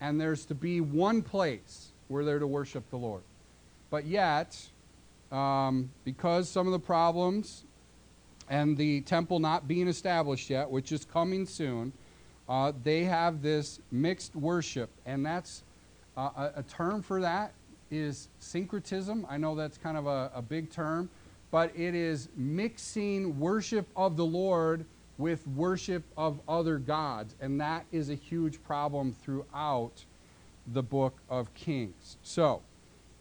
and 0.05 0.21
there's 0.21 0.45
to 0.45 0.53
be 0.53 0.81
one 0.81 1.23
place 1.23 1.87
where 2.09 2.23
they're 2.23 2.37
to 2.37 2.45
worship 2.45 2.87
the 2.91 2.97
Lord. 2.97 3.23
But 3.89 4.05
yet, 4.05 4.55
um, 5.31 5.89
because 6.03 6.47
some 6.47 6.67
of 6.67 6.73
the 6.73 6.79
problems 6.79 7.63
and 8.47 8.77
the 8.77 9.01
temple 9.01 9.39
not 9.39 9.67
being 9.67 9.87
established 9.87 10.47
yet, 10.51 10.69
which 10.69 10.91
is 10.91 11.05
coming 11.05 11.47
soon, 11.47 11.91
uh, 12.47 12.71
they 12.83 13.03
have 13.05 13.41
this 13.41 13.79
mixed 13.91 14.35
worship, 14.35 14.91
and 15.07 15.25
that's 15.25 15.63
uh, 16.15 16.29
a, 16.37 16.59
a, 16.59 16.63
term 16.63 17.01
for 17.01 17.19
that 17.21 17.53
is 17.89 18.27
syncretism. 18.37 19.25
I 19.27 19.37
know 19.37 19.55
that's 19.55 19.79
kind 19.79 19.97
of 19.97 20.05
a, 20.05 20.29
a 20.35 20.41
big 20.43 20.69
term, 20.69 21.09
but 21.49 21.71
it 21.75 21.95
is 21.95 22.29
mixing 22.37 23.39
worship 23.39 23.87
of 23.95 24.17
the 24.17 24.25
Lord 24.25 24.85
with 25.17 25.47
worship 25.47 26.03
of 26.17 26.39
other 26.47 26.77
gods, 26.77 27.35
and 27.39 27.59
that 27.61 27.85
is 27.91 28.09
a 28.09 28.15
huge 28.15 28.61
problem 28.63 29.13
throughout 29.13 30.03
the 30.73 30.83
book 30.83 31.17
of 31.29 31.53
Kings. 31.53 32.17
So, 32.23 32.61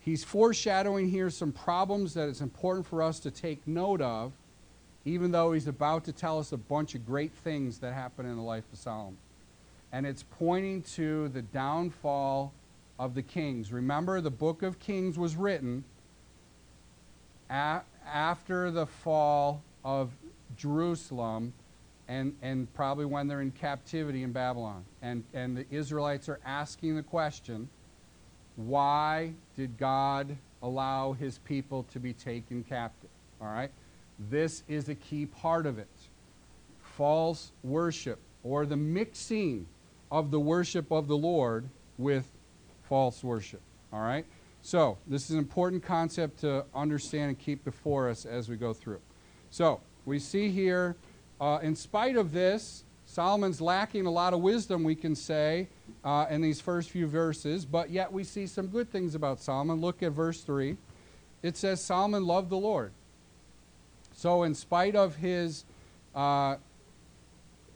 he's 0.00 0.24
foreshadowing 0.24 1.08
here 1.08 1.30
some 1.30 1.52
problems 1.52 2.14
that 2.14 2.28
it's 2.28 2.40
important 2.40 2.86
for 2.86 3.02
us 3.02 3.20
to 3.20 3.30
take 3.30 3.66
note 3.66 4.00
of 4.00 4.32
even 5.04 5.30
though 5.30 5.52
he's 5.52 5.66
about 5.66 6.04
to 6.04 6.12
tell 6.12 6.38
us 6.38 6.52
a 6.52 6.56
bunch 6.56 6.94
of 6.94 7.04
great 7.04 7.32
things 7.32 7.78
that 7.78 7.92
happen 7.92 8.24
in 8.24 8.36
the 8.36 8.42
life 8.42 8.64
of 8.72 8.78
Solomon. 8.78 9.18
And 9.92 10.06
it's 10.06 10.24
pointing 10.38 10.82
to 10.94 11.28
the 11.28 11.42
downfall 11.42 12.52
of 12.98 13.14
the 13.14 13.22
kings. 13.22 13.72
Remember, 13.72 14.20
the 14.20 14.30
book 14.30 14.62
of 14.62 14.78
Kings 14.78 15.18
was 15.18 15.36
written 15.36 15.84
after 17.50 18.70
the 18.70 18.86
fall 18.86 19.62
of 19.84 20.10
Jerusalem 20.56 21.52
and, 22.08 22.34
and 22.42 22.73
probably 22.75 23.04
when 23.04 23.28
they're 23.28 23.40
in 23.40 23.50
captivity 23.50 24.23
in 24.23 24.32
Babylon. 24.32 24.84
And, 25.02 25.25
and 25.32 25.56
the 25.56 25.66
Israelites 25.70 26.28
are 26.28 26.40
asking 26.44 26.96
the 26.96 27.02
question 27.02 27.68
why 28.56 29.32
did 29.56 29.76
God 29.78 30.37
allow 30.62 31.12
his 31.12 31.38
people 31.38 31.84
to 31.92 31.99
be 31.99 32.12
taken 32.12 32.62
captive? 32.62 33.11
All 33.40 33.49
right? 33.49 33.70
This 34.30 34.62
is 34.68 34.88
a 34.88 34.94
key 34.94 35.26
part 35.26 35.66
of 35.66 35.78
it. 35.78 35.88
False 36.96 37.50
worship, 37.64 38.20
or 38.44 38.64
the 38.64 38.76
mixing 38.76 39.66
of 40.12 40.30
the 40.30 40.38
worship 40.38 40.92
of 40.92 41.08
the 41.08 41.16
Lord 41.16 41.68
with 41.99 42.30
false 42.84 43.25
worship. 43.25 43.61
All 43.92 44.00
right? 44.00 44.25
So, 44.62 44.96
this 45.06 45.25
is 45.25 45.30
an 45.32 45.38
important 45.38 45.82
concept 45.82 46.40
to 46.40 46.64
understand 46.75 47.30
and 47.30 47.38
keep 47.38 47.64
before 47.64 48.08
us 48.08 48.25
as 48.25 48.49
we 48.49 48.56
go 48.56 48.73
through. 48.73 49.00
So, 49.50 49.80
we 50.06 50.18
see 50.18 50.50
here, 50.50 50.96
uh, 51.44 51.58
in 51.58 51.76
spite 51.76 52.16
of 52.16 52.32
this, 52.32 52.84
Solomon's 53.04 53.60
lacking 53.60 54.06
a 54.06 54.10
lot 54.10 54.32
of 54.32 54.40
wisdom, 54.40 54.82
we 54.82 54.94
can 54.94 55.14
say, 55.14 55.68
uh, 56.02 56.24
in 56.30 56.40
these 56.40 56.58
first 56.58 56.88
few 56.88 57.06
verses, 57.06 57.66
but 57.66 57.90
yet 57.90 58.10
we 58.10 58.24
see 58.24 58.46
some 58.46 58.66
good 58.66 58.90
things 58.90 59.14
about 59.14 59.38
Solomon. 59.40 59.78
Look 59.78 60.02
at 60.02 60.12
verse 60.12 60.40
3. 60.40 60.74
It 61.42 61.58
says, 61.58 61.82
Solomon 61.82 62.26
loved 62.26 62.48
the 62.48 62.56
Lord. 62.56 62.92
So, 64.14 64.44
in 64.44 64.54
spite 64.54 64.96
of 64.96 65.16
his 65.16 65.66
uh, 66.14 66.56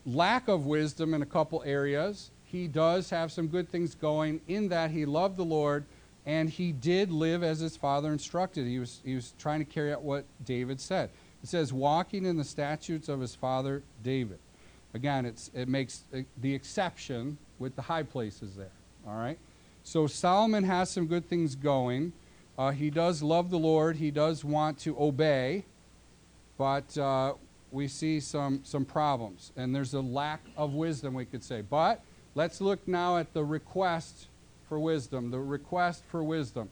lack 0.07 0.49
of 0.49 0.65
wisdom 0.65 1.13
in 1.13 1.21
a 1.21 1.27
couple 1.27 1.63
areas, 1.67 2.31
he 2.45 2.69
does 2.69 3.11
have 3.11 3.31
some 3.31 3.49
good 3.49 3.69
things 3.69 3.95
going 3.95 4.41
in 4.49 4.71
that 4.71 4.93
he 4.93 5.05
loved 5.05 5.37
the 5.37 5.45
Lord 5.45 5.85
and 6.25 6.49
he 6.49 6.73
did 6.73 7.11
live 7.11 7.43
as 7.43 7.61
his 7.61 7.77
father 7.77 8.13
instructed. 8.13 8.67
He 8.67 8.79
was, 8.79 9.03
he 9.05 9.15
was 9.15 9.35
trying 9.39 9.59
to 9.59 9.71
carry 9.71 9.93
out 9.93 10.01
what 10.03 10.25
David 10.47 10.81
said. 10.81 11.11
It 11.43 11.49
says, 11.49 11.73
walking 11.73 12.25
in 12.25 12.37
the 12.37 12.45
statutes 12.45 13.09
of 13.09 13.21
his 13.21 13.35
father 13.35 13.83
David. 14.03 14.39
Again, 14.95 15.27
it's, 15.27 15.51
it 15.55 15.69
makes 15.69 16.03
the 16.41 16.55
exception 16.55 17.39
with 17.59 17.77
the 17.77 17.83
high 17.83 18.03
places 18.03 18.57
there. 18.57 18.73
All 19.07 19.17
right? 19.17 19.39
So 19.83 20.07
Solomon 20.07 20.65
has 20.65 20.91
some 20.91 21.07
good 21.07 21.29
things 21.29 21.55
going. 21.55 22.13
Uh, 22.59 22.71
he 22.71 22.91
does 22.91 23.23
love 23.23 23.51
the 23.51 23.59
Lord, 23.59 23.97
he 23.97 24.11
does 24.11 24.45
want 24.45 24.81
to 24.81 25.01
obey, 25.01 25.65
but 26.57 26.99
uh, 26.99 27.35
we 27.71 27.87
see 27.87 28.19
some, 28.19 28.61
some 28.65 28.85
problems. 28.85 29.53
And 29.57 29.75
there's 29.75 29.95
a 29.95 30.01
lack 30.01 30.41
of 30.57 30.75
wisdom, 30.75 31.15
we 31.15 31.25
could 31.25 31.45
say. 31.45 31.61
But 31.63 32.03
let's 32.35 32.61
look 32.61 32.87
now 32.89 33.17
at 33.17 33.33
the 33.33 33.45
request 33.45 34.27
for 34.69 34.79
wisdom. 34.79 35.31
The 35.31 35.39
request 35.39 36.03
for 36.11 36.23
wisdom. 36.23 36.71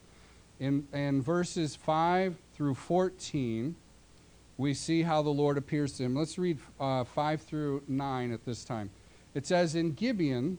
In, 0.59 0.89
in 0.93 1.23
verses 1.23 1.77
5 1.77 2.35
through 2.55 2.75
14, 2.75 3.77
we 4.59 4.75
see 4.75 5.03
how 5.03 5.23
the 5.23 5.31
Lord 5.31 5.59
appears 5.59 5.93
to 5.95 6.05
him. 6.05 6.15
Let's 6.15 6.39
read 6.39 6.59
uh, 6.81 7.05
5 7.05 7.43
through 7.43 7.83
9 7.89 8.33
at 8.33 8.45
this 8.45 8.65
time. 8.65 8.91
It 9.35 9.47
says, 9.47 9.75
In 9.75 9.93
Gibeon, 9.93 10.59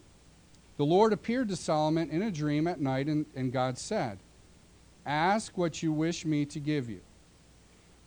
the 0.77 0.85
Lord 0.85 1.13
appeared 1.13 1.49
to 1.49 1.55
Solomon 1.55 2.09
in 2.11 2.21
a 2.21 2.31
dream 2.31 2.67
at 2.67 2.79
night, 2.79 3.07
and, 3.07 3.25
and 3.35 3.51
God 3.51 3.77
said, 3.77 4.19
Ask 5.05 5.57
what 5.57 5.81
you 5.81 5.91
wish 5.91 6.25
me 6.25 6.45
to 6.45 6.59
give 6.59 6.89
you. 6.89 7.01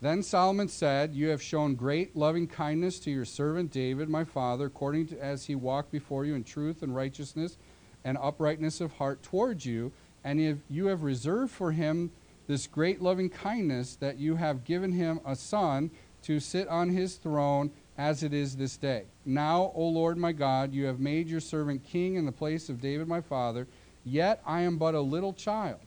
Then 0.01 0.23
Solomon 0.23 0.69
said, 0.69 1.15
You 1.15 1.29
have 1.29 1.43
shown 1.43 1.75
great 1.75 2.17
loving 2.17 2.47
kindness 2.47 3.01
to 3.01 3.11
your 3.11 3.25
servant 3.25 3.73
David, 3.73 4.09
my 4.09 4.25
father, 4.25 4.67
according 4.67 5.09
to 5.09 5.19
as 5.21 5.47
he 5.47 5.55
walked 5.55 5.91
before 5.91 6.25
you 6.25 6.35
in 6.35 6.45
truth 6.45 6.83
and 6.83 6.95
righteousness 6.95 7.59
and 8.05 8.17
uprightness 8.19 8.81
of 8.81 8.93
heart 8.93 9.23
towards 9.23 9.67
you, 9.67 9.93
and 10.25 10.41
if 10.41 10.59
you 10.71 10.87
have 10.87 11.03
reserved 11.03 11.51
for 11.51 11.73
him 11.73 12.11
this 12.47 12.67
great 12.67 13.01
loving 13.01 13.31
kindness 13.31 13.97
that 13.97 14.19
you 14.19 14.37
have 14.37 14.65
given 14.65 14.93
him 14.93 15.21
a 15.25 15.37
son 15.37 15.91
to 16.23 16.41
sit 16.41 16.69
on 16.69 16.91
his 16.91 17.17
throne 17.17 17.71
as 17.97 18.23
it 18.23 18.33
is 18.33 18.57
this 18.57 18.77
day. 18.77 19.05
Now, 19.25 19.73
O 19.75 19.87
Lord 19.87 20.17
my 20.17 20.33
God, 20.33 20.73
you 20.73 20.87
have 20.87 21.01
made 21.01 21.29
your 21.29 21.41
servant 21.41 21.85
king 21.85 22.15
in 22.15 22.27
the 22.27 22.33
place 22.33 22.69
of 22.69 22.81
David 22.81 23.09
my 23.09 23.21
father, 23.21 23.67
yet 24.05 24.41
I 24.47 24.63
am 24.63 24.79
but 24.79 24.95
a 24.95 25.01
little 25.01 25.33
child. 25.33 25.81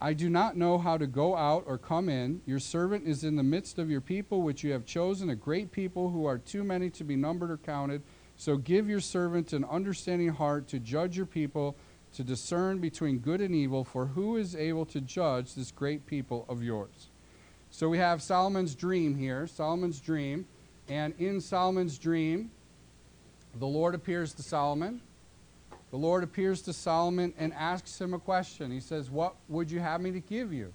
I 0.00 0.12
do 0.12 0.28
not 0.28 0.56
know 0.56 0.76
how 0.76 0.98
to 0.98 1.06
go 1.06 1.36
out 1.36 1.64
or 1.66 1.78
come 1.78 2.08
in. 2.08 2.42
Your 2.44 2.58
servant 2.58 3.06
is 3.06 3.24
in 3.24 3.36
the 3.36 3.42
midst 3.42 3.78
of 3.78 3.90
your 3.90 4.02
people, 4.02 4.42
which 4.42 4.62
you 4.62 4.72
have 4.72 4.84
chosen, 4.84 5.30
a 5.30 5.34
great 5.34 5.72
people 5.72 6.10
who 6.10 6.26
are 6.26 6.38
too 6.38 6.64
many 6.64 6.90
to 6.90 7.04
be 7.04 7.16
numbered 7.16 7.50
or 7.50 7.56
counted. 7.56 8.02
So 8.36 8.58
give 8.58 8.88
your 8.88 9.00
servant 9.00 9.54
an 9.54 9.64
understanding 9.64 10.28
heart 10.28 10.68
to 10.68 10.78
judge 10.78 11.16
your 11.16 11.24
people, 11.24 11.76
to 12.16 12.24
discern 12.24 12.78
between 12.78 13.18
good 13.18 13.40
and 13.40 13.54
evil, 13.54 13.84
for 13.84 14.06
who 14.06 14.36
is 14.36 14.56
able 14.56 14.84
to 14.86 15.00
judge 15.00 15.54
this 15.54 15.70
great 15.70 16.06
people 16.06 16.44
of 16.48 16.62
yours? 16.62 17.08
So 17.70 17.88
we 17.88 17.98
have 17.98 18.22
Solomon's 18.22 18.74
dream 18.74 19.16
here, 19.16 19.46
Solomon's 19.46 20.00
dream. 20.00 20.46
And 20.88 21.14
in 21.18 21.40
Solomon's 21.40 21.98
dream, 21.98 22.50
the 23.58 23.66
Lord 23.66 23.94
appears 23.94 24.32
to 24.34 24.42
Solomon. 24.42 25.00
The 25.90 25.96
Lord 25.96 26.24
appears 26.24 26.62
to 26.62 26.72
Solomon 26.72 27.32
and 27.38 27.52
asks 27.54 28.00
him 28.00 28.14
a 28.14 28.18
question. 28.18 28.70
He 28.70 28.80
says, 28.80 29.10
What 29.10 29.34
would 29.48 29.70
you 29.70 29.80
have 29.80 30.00
me 30.00 30.10
to 30.12 30.20
give 30.20 30.52
you? 30.52 30.72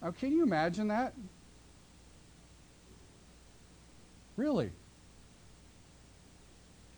Now, 0.00 0.10
can 0.10 0.32
you 0.32 0.42
imagine 0.42 0.88
that? 0.88 1.14
Really? 4.36 4.70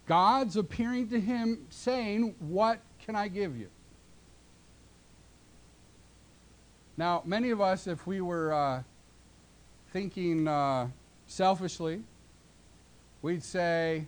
God's 0.06 0.56
appearing 0.56 1.09
to 1.09 1.21
him 1.21 1.66
saying, 1.71 2.35
What 2.38 2.80
can 3.04 3.14
I 3.14 3.28
give 3.28 3.56
you? 3.56 3.68
Now, 6.96 7.23
many 7.25 7.50
of 7.50 7.61
us, 7.61 7.87
if 7.87 8.06
we 8.06 8.20
were 8.20 8.52
uh, 8.52 8.82
thinking 9.92 10.49
uh, 10.49 10.88
selfishly, 11.26 12.02
we'd 13.20 13.42
say 13.42 14.06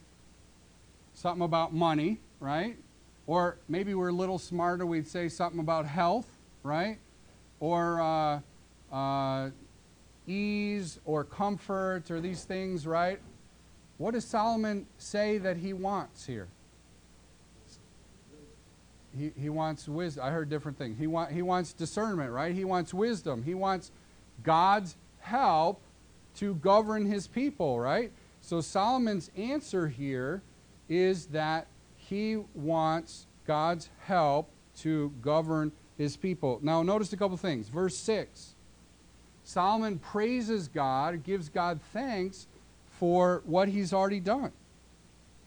something 1.15 1.45
about 1.45 1.75
money, 1.75 2.21
right? 2.41 2.77
Or 3.27 3.59
maybe 3.69 3.95
we're 3.95 4.11
a 4.11 4.13
little 4.13 4.39
smarter, 4.39 4.87
we'd 4.87 5.09
say 5.09 5.29
something 5.29 5.61
about 5.61 5.85
health, 5.85 6.29
right? 6.63 6.99
Or 7.61 8.01
uh, 8.01 8.41
uh 8.93 9.51
ease 10.29 10.99
or 11.05 11.23
comfort 11.25 12.11
or 12.11 12.21
these 12.21 12.45
things, 12.45 12.87
right? 12.87 13.21
What 13.99 14.15
does 14.15 14.25
Solomon 14.25 14.87
say 14.99 15.39
that 15.39 15.57
he 15.57 15.73
wants 15.73 16.27
here? 16.27 16.49
He, 19.19 19.33
he 19.41 19.49
wants 19.49 19.89
wisdom. 19.89 20.25
I 20.25 20.31
heard 20.31 20.49
different 20.49 20.79
things. 20.79 20.99
He, 20.99 21.07
want, 21.07 21.33
he 21.33 21.43
wants 21.43 21.73
discernment, 21.73 22.31
right? 22.31 22.55
He 22.55 22.65
wants 22.65 22.93
wisdom. 22.93 23.43
He 23.43 23.55
wants 23.55 23.91
God's 24.43 24.97
help 25.21 25.81
to 26.37 26.55
govern 26.57 27.07
his 27.07 27.27
people, 27.27 27.81
right? 27.81 28.13
So 28.41 28.61
Solomon's 28.61 29.31
answer 29.37 29.89
here 29.89 30.43
is 30.89 31.27
that 31.27 31.67
he 31.97 32.37
wants 32.55 33.27
God's 33.47 33.91
help 34.05 34.51
to 34.79 35.13
govern 35.23 35.73
his 35.97 36.17
people. 36.17 36.59
Now, 36.63 36.83
notice 36.83 37.13
a 37.13 37.17
couple 37.17 37.37
things. 37.37 37.69
Verse 37.69 37.97
6 37.97 38.55
Solomon 39.45 39.99
praises 39.99 40.69
God, 40.69 41.23
gives 41.23 41.49
God 41.49 41.81
thanks 41.93 42.47
for 42.99 43.43
what 43.47 43.69
he's 43.69 43.93
already 43.93 44.21
done. 44.21 44.53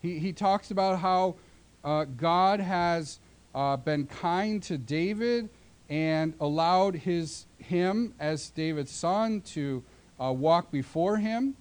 He, 0.01 0.19
he 0.19 0.31
talks 0.31 0.71
about 0.71 0.99
how 0.99 1.35
uh, 1.83 2.05
God 2.05 2.59
has 2.59 3.19
uh, 3.53 3.77
been 3.77 4.05
kind 4.05 4.61
to 4.63 4.77
David 4.77 5.49
and 5.89 6.33
allowed 6.39 6.95
his, 6.95 7.47
him, 7.57 8.13
as 8.19 8.49
David's 8.51 8.91
son, 8.91 9.41
to 9.41 9.83
uh, 10.19 10.31
walk 10.31 10.71
before 10.71 11.17
him. 11.17 11.55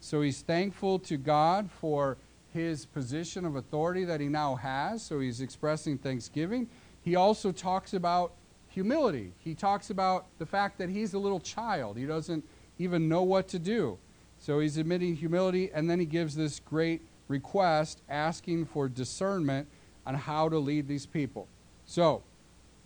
So 0.00 0.22
he's 0.22 0.42
thankful 0.42 0.98
to 1.00 1.16
God 1.16 1.70
for 1.70 2.18
his 2.52 2.84
position 2.84 3.44
of 3.44 3.56
authority 3.56 4.04
that 4.04 4.20
he 4.20 4.28
now 4.28 4.56
has. 4.56 5.02
So 5.02 5.20
he's 5.20 5.40
expressing 5.40 5.98
thanksgiving. 5.98 6.68
He 7.02 7.16
also 7.16 7.52
talks 7.52 7.94
about 7.94 8.32
humility. 8.68 9.32
He 9.38 9.54
talks 9.54 9.90
about 9.90 10.26
the 10.38 10.46
fact 10.46 10.78
that 10.78 10.88
he's 10.88 11.14
a 11.14 11.18
little 11.18 11.40
child, 11.40 11.96
he 11.96 12.06
doesn't 12.06 12.44
even 12.78 13.08
know 13.08 13.22
what 13.22 13.48
to 13.48 13.58
do. 13.58 13.98
So 14.38 14.60
he's 14.60 14.78
admitting 14.78 15.16
humility, 15.16 15.70
and 15.72 15.90
then 15.90 16.00
he 16.00 16.06
gives 16.06 16.34
this 16.34 16.60
great 16.60 17.02
request 17.28 18.00
asking 18.08 18.64
for 18.66 18.88
discernment 18.88 19.68
on 20.06 20.14
how 20.14 20.48
to 20.48 20.58
lead 20.58 20.88
these 20.88 21.06
people. 21.06 21.48
So, 21.86 22.22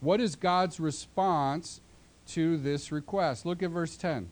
what 0.01 0.21
is 0.21 0.37
God's 0.37 0.81
response 0.81 1.81
to 2.29 2.57
this 2.57 2.93
request? 2.93 3.47
Look 3.47 3.63
at 3.63 3.71
verse 3.71 3.97
10. 3.97 4.31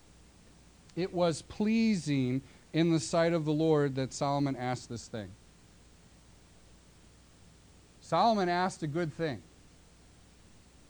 It 0.96 1.12
was 1.14 1.42
pleasing 1.42 2.42
in 2.72 2.92
the 2.92 3.00
sight 3.00 3.32
of 3.32 3.44
the 3.44 3.52
Lord 3.52 3.94
that 3.96 4.12
Solomon 4.12 4.56
asked 4.56 4.88
this 4.88 5.08
thing. 5.08 5.28
Solomon 8.00 8.48
asked 8.48 8.82
a 8.82 8.86
good 8.86 9.14
thing. 9.14 9.40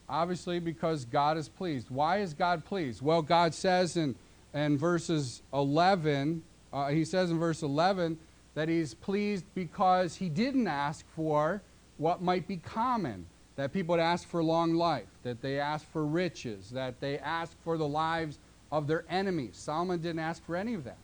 Obviously, 0.09 0.59
because 0.59 1.05
God 1.05 1.37
is 1.37 1.49
pleased. 1.49 1.91
Why 1.91 2.19
is 2.19 2.35
God 2.35 2.65
pleased? 2.65 3.01
Well, 3.01 3.23
God 3.23 3.55
says 3.55 3.97
in 3.97 4.17
and 4.55 4.79
verses 4.79 5.43
11, 5.53 6.43
uh, 6.73 6.89
he 6.89 7.05
says 7.05 7.31
in 7.31 7.39
verse 7.39 7.63
11 7.63 8.19
that 8.55 8.69
he's 8.69 8.95
pleased 8.95 9.45
because 9.55 10.17
he 10.17 10.29
didn't 10.29 10.69
ask 10.69 11.07
for 11.15 11.63
what 11.99 12.23
might 12.23 12.47
be 12.49 12.57
common 12.57 13.27
that 13.57 13.73
people 13.73 13.95
would 13.95 14.01
ask 14.01 14.27
for 14.29 14.43
long 14.43 14.75
life, 14.75 15.09
that 15.23 15.43
they 15.43 15.61
ask 15.61 15.91
for 15.93 16.05
riches, 16.05 16.71
that 16.71 17.01
they 17.01 17.19
ask 17.19 17.57
for 17.63 17.77
the 17.77 17.87
lives 17.87 18.39
of 18.71 18.87
their 18.87 19.05
enemies. 19.11 19.57
Solomon 19.57 20.01
didn't 20.01 20.21
ask 20.21 20.45
for 20.45 20.57
any 20.57 20.75
of 20.75 20.85
that. 20.85 20.97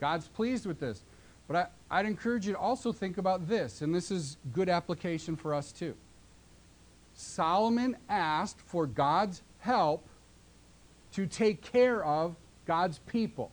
God's 0.00 0.28
pleased 0.28 0.66
with 0.66 0.80
this. 0.80 1.02
But 1.46 1.70
I, 1.90 1.98
I'd 1.98 2.06
encourage 2.06 2.46
you 2.46 2.54
to 2.54 2.58
also 2.58 2.92
think 2.92 3.18
about 3.18 3.46
this, 3.46 3.82
and 3.82 3.94
this 3.94 4.10
is 4.10 4.38
good 4.52 4.68
application 4.68 5.36
for 5.36 5.54
us 5.54 5.70
too. 5.70 5.94
Solomon 7.14 7.96
asked 8.08 8.60
for 8.60 8.86
God's 8.86 9.42
help 9.58 10.06
to 11.12 11.26
take 11.26 11.60
care 11.60 12.02
of 12.04 12.34
God's 12.66 12.98
people. 13.00 13.50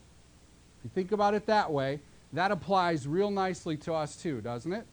If 0.80 0.86
you 0.86 0.92
think 0.96 1.12
about 1.12 1.34
it 1.34 1.46
that 1.48 1.72
way, 1.72 2.00
that 2.32 2.52
applies 2.52 3.06
real 3.06 3.32
nicely 3.32 3.76
to 3.78 3.94
us 3.94 4.16
too, 4.16 4.40
doesn't 4.40 4.72
it? 4.72 4.86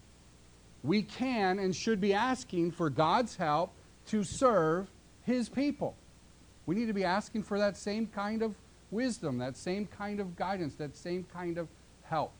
We 0.82 1.02
can 1.02 1.58
and 1.58 1.74
should 1.74 2.00
be 2.00 2.14
asking 2.14 2.72
for 2.72 2.90
God's 2.90 3.36
help 3.36 3.72
to 4.06 4.22
serve 4.24 4.88
his 5.24 5.48
people. 5.48 5.96
We 6.66 6.74
need 6.74 6.86
to 6.86 6.92
be 6.92 7.04
asking 7.04 7.42
for 7.42 7.58
that 7.58 7.76
same 7.76 8.06
kind 8.06 8.42
of 8.42 8.54
wisdom, 8.90 9.38
that 9.38 9.56
same 9.56 9.86
kind 9.86 10.20
of 10.20 10.36
guidance, 10.36 10.74
that 10.76 10.96
same 10.96 11.24
kind 11.32 11.58
of 11.58 11.68
help. 12.02 12.32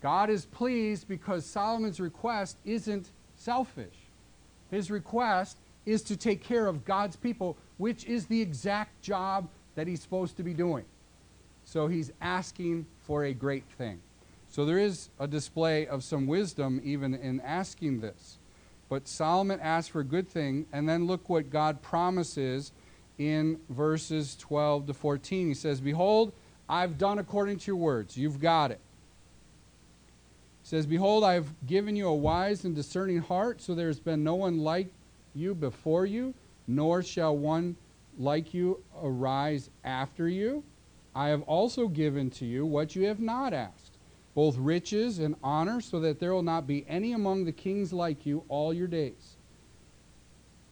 God 0.00 0.28
is 0.28 0.44
pleased 0.46 1.08
because 1.08 1.50
Solomon's 1.50 2.00
request 2.00 2.58
isn't 2.64 3.10
selfish. 3.36 3.94
His 4.70 4.90
request 4.90 5.56
is 5.86 6.02
to 6.02 6.16
take 6.16 6.42
care 6.42 6.66
of 6.66 6.84
God's 6.84 7.16
people, 7.16 7.56
which 7.78 8.04
is 8.04 8.26
the 8.26 8.40
exact 8.40 9.00
job 9.02 9.48
that 9.74 9.86
he's 9.86 10.02
supposed 10.02 10.36
to 10.36 10.42
be 10.42 10.54
doing. 10.54 10.84
So 11.64 11.86
he's 11.86 12.12
asking 12.20 12.86
for 13.06 13.24
a 13.24 13.32
great 13.32 13.64
thing. 13.78 14.00
So 14.54 14.64
there 14.64 14.78
is 14.78 15.10
a 15.18 15.26
display 15.26 15.84
of 15.84 16.04
some 16.04 16.28
wisdom 16.28 16.80
even 16.84 17.12
in 17.12 17.40
asking 17.40 17.98
this. 17.98 18.38
But 18.88 19.08
Solomon 19.08 19.58
asked 19.58 19.90
for 19.90 19.98
a 19.98 20.04
good 20.04 20.28
thing, 20.28 20.66
and 20.72 20.88
then 20.88 21.08
look 21.08 21.28
what 21.28 21.50
God 21.50 21.82
promises 21.82 22.70
in 23.18 23.58
verses 23.68 24.36
12 24.36 24.86
to 24.86 24.94
14. 24.94 25.48
He 25.48 25.54
says, 25.54 25.80
Behold, 25.80 26.32
I've 26.68 26.98
done 26.98 27.18
according 27.18 27.58
to 27.58 27.66
your 27.66 27.78
words. 27.78 28.16
You've 28.16 28.38
got 28.38 28.70
it. 28.70 28.78
He 30.62 30.68
says, 30.68 30.86
Behold, 30.86 31.24
I 31.24 31.34
have 31.34 31.52
given 31.66 31.96
you 31.96 32.06
a 32.06 32.14
wise 32.14 32.64
and 32.64 32.76
discerning 32.76 33.18
heart, 33.18 33.60
so 33.60 33.74
there 33.74 33.88
has 33.88 33.98
been 33.98 34.22
no 34.22 34.36
one 34.36 34.60
like 34.60 34.86
you 35.34 35.56
before 35.56 36.06
you, 36.06 36.32
nor 36.68 37.02
shall 37.02 37.36
one 37.36 37.74
like 38.20 38.54
you 38.54 38.80
arise 39.02 39.70
after 39.82 40.28
you. 40.28 40.62
I 41.12 41.30
have 41.30 41.42
also 41.42 41.88
given 41.88 42.30
to 42.30 42.44
you 42.44 42.64
what 42.64 42.94
you 42.94 43.06
have 43.06 43.18
not 43.18 43.52
asked, 43.52 43.93
both 44.34 44.56
riches 44.56 45.18
and 45.18 45.36
honor, 45.42 45.80
so 45.80 46.00
that 46.00 46.18
there 46.18 46.32
will 46.32 46.42
not 46.42 46.66
be 46.66 46.84
any 46.88 47.12
among 47.12 47.44
the 47.44 47.52
kings 47.52 47.92
like 47.92 48.26
you 48.26 48.44
all 48.48 48.74
your 48.74 48.88
days. 48.88 49.36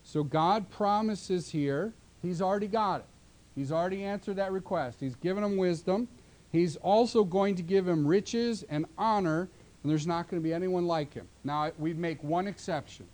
So 0.02 0.25
God 0.25 0.69
promises 0.71 1.50
here, 1.50 1.92
He's 2.23 2.40
already 2.40 2.69
got 2.69 3.00
it. 3.00 3.07
He's 3.54 3.73
already 3.73 4.04
answered 4.04 4.37
that 4.37 4.52
request. 4.52 4.99
He's 5.00 5.16
given 5.16 5.45
him 5.45 5.57
wisdom. 5.57 6.09
He's 6.50 6.76
also 6.76 7.25
going 7.25 7.57
to 7.57 7.62
give 7.62 7.87
him 7.87 8.07
riches 8.07 8.62
and 8.69 8.87
honor, 8.97 9.49
and 9.83 9.90
there's 9.90 10.07
not 10.07 10.28
going 10.28 10.40
to 10.40 10.45
be 10.47 10.54
anyone 10.54 10.87
like 10.87 11.12
him. 11.12 11.28
Now, 11.45 11.71
we'd 11.78 11.99
make 11.99 12.23
one 12.23 12.47
exception. 12.47 13.07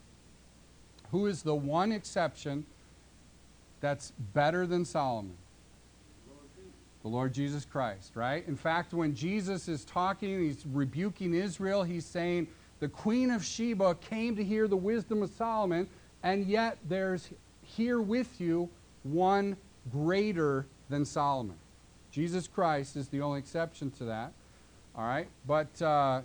Who 1.11 1.27
is 1.27 1.43
the 1.43 1.55
one 1.55 1.93
exception 1.93 2.67
that's 3.81 4.13
better 4.35 4.67
than 4.67 4.85
Solomon? 4.85 5.37
The 7.09 7.15
Lord 7.15 7.33
Jesus 7.33 7.65
Christ, 7.65 8.17
right? 8.17 8.47
In 8.47 8.55
fact, 8.55 8.93
when 8.93 9.15
Jesus 9.15 9.67
is 9.67 9.83
talking, 9.83 10.43
he's 10.43 10.67
rebuking 10.67 11.33
Israel, 11.33 11.83
he's 11.83 12.05
saying, 12.05 12.49
The 12.81 12.89
Queen 12.89 13.31
of 13.31 13.43
Sheba 13.43 13.95
came 13.95 14.37
to 14.37 14.45
hear 14.45 14.69
the 14.69 14.77
wisdom 14.77 15.23
of 15.23 15.31
Solomon, 15.31 15.89
and 16.23 16.45
yet 16.45 16.77
there's 16.87 17.31
here 17.63 18.03
with 18.03 18.39
you 18.39 18.69
one 19.05 19.57
greater 19.91 20.67
than 20.91 21.07
Solomon. 21.07 21.57
Jesus 22.11 22.47
Christ 22.47 22.95
is 22.95 23.09
the 23.09 23.23
only 23.23 23.39
exception 23.39 23.91
to 23.93 24.05
that. 24.05 24.35
All 24.95 25.05
right? 25.05 25.29
But 25.47 25.81
uh, 25.81 26.21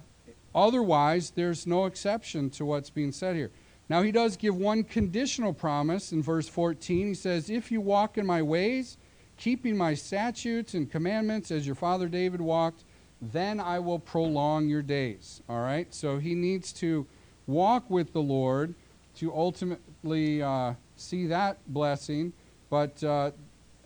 otherwise, 0.54 1.30
there's 1.30 1.66
no 1.66 1.86
exception 1.86 2.50
to 2.50 2.66
what's 2.66 2.90
being 2.90 3.14
said 3.14 3.38
here. 3.38 3.52
Now, 3.88 4.02
he 4.02 4.12
does 4.12 4.36
give 4.36 4.58
one 4.58 4.84
conditional 4.84 5.54
promise 5.54 6.12
in 6.12 6.22
verse 6.22 6.50
14. 6.50 7.08
He 7.08 7.14
says, 7.14 7.50
If 7.50 7.72
you 7.72 7.80
walk 7.80 8.18
in 8.18 8.26
my 8.26 8.42
ways, 8.42 8.98
keeping 9.38 9.76
my 9.76 9.94
statutes 9.94 10.74
and 10.74 10.90
commandments 10.92 11.52
as 11.52 11.66
your 11.66 11.76
father 11.76 12.08
David 12.08 12.42
walked, 12.42 12.84
then 13.22 13.60
I 13.60 13.80
will 13.80 14.00
prolong 14.00 14.68
your 14.68 14.82
days. 14.82 15.42
All 15.48 15.62
right? 15.62 15.94
So 15.94 16.18
he 16.18 16.36
needs 16.36 16.74
to 16.74 17.06
walk 17.48 17.90
with 17.90 18.14
the 18.14 18.22
Lord 18.22 18.76
to 19.18 19.34
ultimately 19.34 20.42
uh, 20.42 20.74
see 20.96 21.28
that 21.28 21.58
blessing. 21.68 22.34
But 22.70 23.04
uh, 23.04 23.32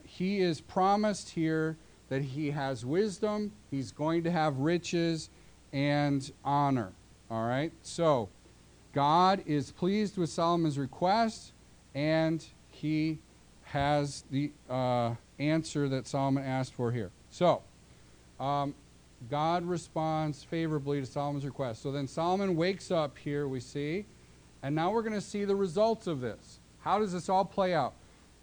he 0.02 0.40
is 0.40 0.60
promised 0.60 1.30
here 1.30 1.76
that 2.08 2.22
he 2.22 2.50
has 2.50 2.86
wisdom, 2.86 3.52
he's 3.70 3.92
going 3.92 4.24
to 4.24 4.30
have 4.30 4.58
riches 4.58 5.28
and 5.72 6.30
honor. 6.44 6.92
All 7.30 7.46
right? 7.46 7.72
So 7.82 8.30
God 8.94 9.42
is 9.46 9.70
pleased 9.70 10.16
with 10.16 10.30
Solomon's 10.30 10.78
request, 10.78 11.52
and 11.94 12.44
he 12.70 13.18
has 13.64 14.24
the 14.30 14.50
uh, 14.70 15.14
answer 15.38 15.88
that 15.88 16.06
Solomon 16.06 16.44
asked 16.44 16.74
for 16.74 16.92
here. 16.92 17.10
So, 17.30 17.62
um, 18.40 18.74
God 19.30 19.64
responds 19.64 20.44
favorably 20.44 21.00
to 21.00 21.06
Solomon's 21.06 21.44
request. 21.44 21.82
So 21.82 21.90
then 21.90 22.06
Solomon 22.06 22.56
wakes 22.56 22.90
up 22.90 23.18
here, 23.18 23.48
we 23.48 23.60
see, 23.60 24.06
and 24.62 24.74
now 24.74 24.92
we're 24.92 25.02
going 25.02 25.14
to 25.14 25.20
see 25.20 25.44
the 25.44 25.56
results 25.56 26.06
of 26.06 26.20
this. 26.20 26.60
How 26.80 26.98
does 26.98 27.12
this 27.12 27.28
all 27.28 27.44
play 27.44 27.74
out? 27.74 27.94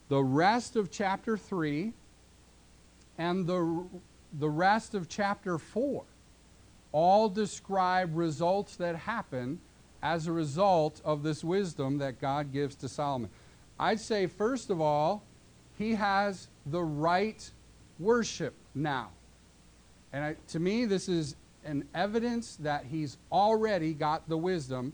The 0.09 0.23
rest 0.23 0.75
of 0.75 0.91
chapter 0.91 1.37
3 1.37 1.93
and 3.17 3.47
the, 3.47 3.85
the 4.33 4.49
rest 4.49 4.93
of 4.93 5.07
chapter 5.07 5.57
4 5.57 6.03
all 6.91 7.29
describe 7.29 8.15
results 8.15 8.75
that 8.77 8.95
happen 8.95 9.59
as 10.01 10.27
a 10.27 10.31
result 10.31 11.01
of 11.03 11.23
this 11.23 11.43
wisdom 11.43 11.97
that 11.97 12.21
God 12.21 12.53
gives 12.53 12.75
to 12.75 12.87
Solomon. 12.87 13.29
I'd 13.79 13.99
say, 13.99 14.27
first 14.27 14.69
of 14.69 14.79
all, 14.79 15.23
he 15.77 15.95
has 15.95 16.47
the 16.65 16.83
right 16.83 17.49
worship 17.99 18.53
now. 18.73 19.09
And 20.13 20.23
I, 20.23 20.35
to 20.49 20.59
me, 20.59 20.85
this 20.85 21.09
is 21.09 21.35
an 21.65 21.87
evidence 21.93 22.57
that 22.57 22.85
he's 22.89 23.17
already 23.31 23.93
got 23.93 24.27
the 24.29 24.37
wisdom. 24.37 24.93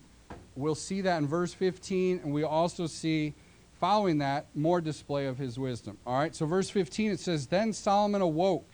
We'll 0.56 0.76
see 0.76 1.02
that 1.02 1.17
in 1.17 1.28
verse 1.28 1.54
15, 1.54 2.22
and 2.24 2.34
we 2.34 2.44
also 2.44 2.88
see, 2.88 3.34
following 3.80 4.17
that, 4.20 4.48
more 4.56 4.82
display 4.82 5.28
of 5.28 5.38
his 5.38 5.60
wisdom. 5.60 5.98
All 6.06 6.17
right, 6.17 6.36
so 6.36 6.46
verse 6.46 6.70
15 6.70 7.12
it 7.12 7.20
says, 7.20 7.48
Then 7.48 7.74
Solomon 7.74 8.22
awoke, 8.22 8.70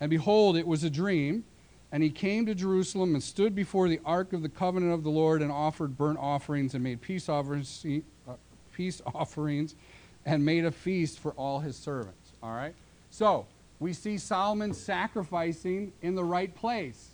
and 0.00 0.10
behold, 0.10 0.56
it 0.56 0.66
was 0.66 0.84
a 0.84 0.90
dream. 0.90 1.44
And 1.90 2.02
he 2.02 2.10
came 2.10 2.44
to 2.44 2.54
Jerusalem 2.54 3.14
and 3.14 3.22
stood 3.22 3.54
before 3.54 3.88
the 3.88 3.98
ark 4.04 4.34
of 4.34 4.42
the 4.42 4.48
covenant 4.50 4.92
of 4.92 5.04
the 5.04 5.10
Lord 5.10 5.40
and 5.40 5.50
offered 5.50 5.96
burnt 5.96 6.18
offerings 6.18 6.74
and 6.74 6.84
made 6.84 7.00
peace 7.00 7.30
offerings, 7.30 7.82
uh, 8.28 8.32
peace 8.74 9.00
offerings 9.14 9.74
and 10.24 10.44
made 10.44 10.64
a 10.64 10.70
feast 10.70 11.18
for 11.18 11.32
all 11.32 11.60
his 11.60 11.76
servants. 11.76 12.32
All 12.42 12.52
right? 12.52 12.74
So, 13.10 13.46
we 13.80 13.92
see 13.92 14.18
Solomon 14.18 14.74
sacrificing 14.74 15.92
in 16.02 16.14
the 16.14 16.24
right 16.24 16.54
place 16.54 17.10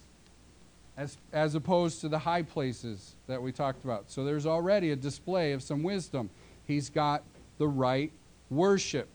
as, 0.96 1.18
as 1.32 1.54
opposed 1.54 2.00
to 2.00 2.08
the 2.08 2.18
high 2.18 2.42
places 2.42 3.14
that 3.26 3.40
we 3.40 3.52
talked 3.52 3.84
about. 3.84 4.10
So, 4.10 4.24
there's 4.24 4.46
already 4.46 4.90
a 4.90 4.96
display 4.96 5.52
of 5.52 5.62
some 5.62 5.82
wisdom. 5.82 6.30
He's 6.66 6.90
got 6.90 7.22
the 7.58 7.68
right 7.68 8.10
worship. 8.50 9.08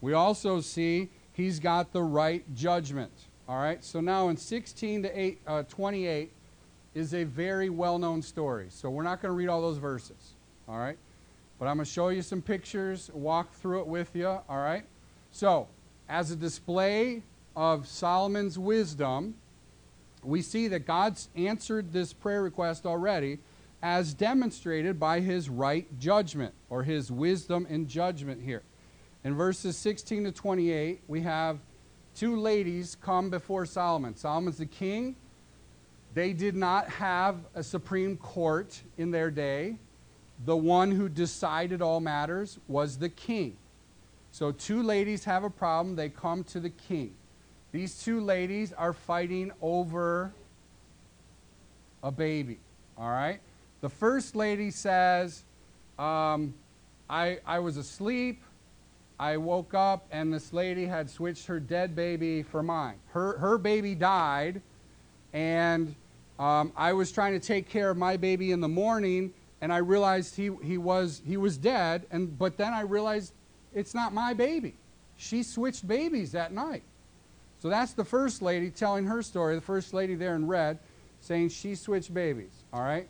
We 0.00 0.12
also 0.14 0.60
see 0.60 1.10
he's 1.32 1.60
got 1.60 1.92
the 1.92 2.02
right 2.02 2.44
judgment. 2.54 3.12
All 3.48 3.58
right, 3.58 3.82
so 3.84 4.00
now 4.00 4.28
in 4.28 4.36
16 4.36 5.02
to 5.02 5.20
8, 5.20 5.40
uh, 5.46 5.62
28 5.64 6.30
is 6.94 7.14
a 7.14 7.24
very 7.24 7.68
well 7.68 7.98
known 7.98 8.22
story. 8.22 8.66
So 8.70 8.90
we're 8.90 9.02
not 9.02 9.20
going 9.20 9.30
to 9.32 9.36
read 9.36 9.48
all 9.48 9.60
those 9.60 9.78
verses. 9.78 10.34
All 10.68 10.78
right, 10.78 10.96
but 11.60 11.68
I'm 11.68 11.76
going 11.76 11.84
to 11.84 11.92
show 11.92 12.08
you 12.08 12.22
some 12.22 12.40
pictures, 12.40 13.10
walk 13.12 13.52
through 13.52 13.80
it 13.80 13.86
with 13.86 14.16
you. 14.16 14.26
All 14.26 14.44
right, 14.48 14.84
so 15.30 15.68
as 16.08 16.30
a 16.30 16.36
display 16.36 17.22
of 17.54 17.86
Solomon's 17.86 18.58
wisdom, 18.58 19.34
we 20.24 20.40
see 20.40 20.68
that 20.68 20.86
God's 20.86 21.28
answered 21.36 21.92
this 21.92 22.14
prayer 22.14 22.42
request 22.42 22.86
already 22.86 23.40
as 23.82 24.14
demonstrated 24.14 24.98
by 24.98 25.20
his 25.20 25.50
right 25.50 25.86
judgment 25.98 26.54
or 26.70 26.82
his 26.82 27.12
wisdom 27.12 27.66
and 27.68 27.86
judgment 27.86 28.42
here. 28.42 28.62
In 29.22 29.34
verses 29.34 29.76
16 29.76 30.24
to 30.24 30.32
28, 30.32 31.02
we 31.08 31.20
have 31.20 31.58
two 32.14 32.36
ladies 32.36 32.96
come 33.02 33.28
before 33.28 33.66
Solomon. 33.66 34.16
Solomon's 34.16 34.56
the 34.56 34.66
king. 34.66 35.14
They 36.14 36.32
did 36.32 36.56
not 36.56 36.88
have 36.88 37.36
a 37.54 37.62
supreme 37.62 38.16
court 38.16 38.80
in 38.96 39.10
their 39.10 39.30
day. 39.30 39.76
The 40.44 40.56
one 40.56 40.90
who 40.90 41.08
decided 41.08 41.82
all 41.82 42.00
matters 42.00 42.58
was 42.68 42.98
the 42.98 43.08
king. 43.08 43.56
So, 44.32 44.52
two 44.52 44.82
ladies 44.82 45.24
have 45.24 45.44
a 45.44 45.50
problem. 45.50 45.96
They 45.96 46.08
come 46.08 46.44
to 46.44 46.60
the 46.60 46.70
king. 46.70 47.14
These 47.72 48.02
two 48.02 48.20
ladies 48.20 48.72
are 48.72 48.92
fighting 48.92 49.52
over 49.60 50.32
a 52.02 52.10
baby. 52.10 52.58
All 52.96 53.10
right? 53.10 53.40
The 53.80 53.88
first 53.88 54.36
lady 54.36 54.70
says, 54.70 55.44
um, 55.98 56.54
I, 57.08 57.38
I 57.46 57.58
was 57.58 57.76
asleep. 57.76 58.42
I 59.18 59.36
woke 59.36 59.74
up 59.74 60.06
and 60.10 60.32
this 60.32 60.52
lady 60.52 60.86
had 60.86 61.10
switched 61.10 61.46
her 61.46 61.60
dead 61.60 61.94
baby 61.94 62.42
for 62.42 62.62
mine. 62.62 62.96
Her, 63.08 63.36
her 63.38 63.58
baby 63.58 63.94
died, 63.94 64.62
and 65.34 65.94
um, 66.38 66.72
I 66.74 66.94
was 66.94 67.12
trying 67.12 67.38
to 67.38 67.46
take 67.46 67.68
care 67.68 67.90
of 67.90 67.98
my 67.98 68.16
baby 68.16 68.50
in 68.50 68.60
the 68.60 68.68
morning, 68.68 69.34
and 69.60 69.72
I 69.72 69.78
realized 69.78 70.36
he, 70.36 70.50
he, 70.62 70.78
was, 70.78 71.22
he 71.26 71.36
was 71.36 71.56
dead, 71.56 72.06
and, 72.10 72.38
but 72.38 72.56
then 72.56 72.72
I 72.72 72.80
realized 72.82 73.32
it's 73.74 73.94
not 73.94 74.12
my 74.12 74.32
baby. 74.32 74.74
She 75.16 75.42
switched 75.42 75.86
babies 75.86 76.32
that 76.32 76.52
night. 76.52 76.82
So 77.58 77.68
that's 77.68 77.92
the 77.92 78.04
first 78.04 78.40
lady 78.40 78.70
telling 78.70 79.04
her 79.06 79.22
story, 79.22 79.54
the 79.54 79.60
first 79.60 79.92
lady 79.92 80.14
there 80.14 80.34
in 80.34 80.46
red, 80.46 80.78
saying 81.20 81.50
she 81.50 81.74
switched 81.74 82.12
babies. 82.12 82.52
All 82.72 82.82
right? 82.82 83.06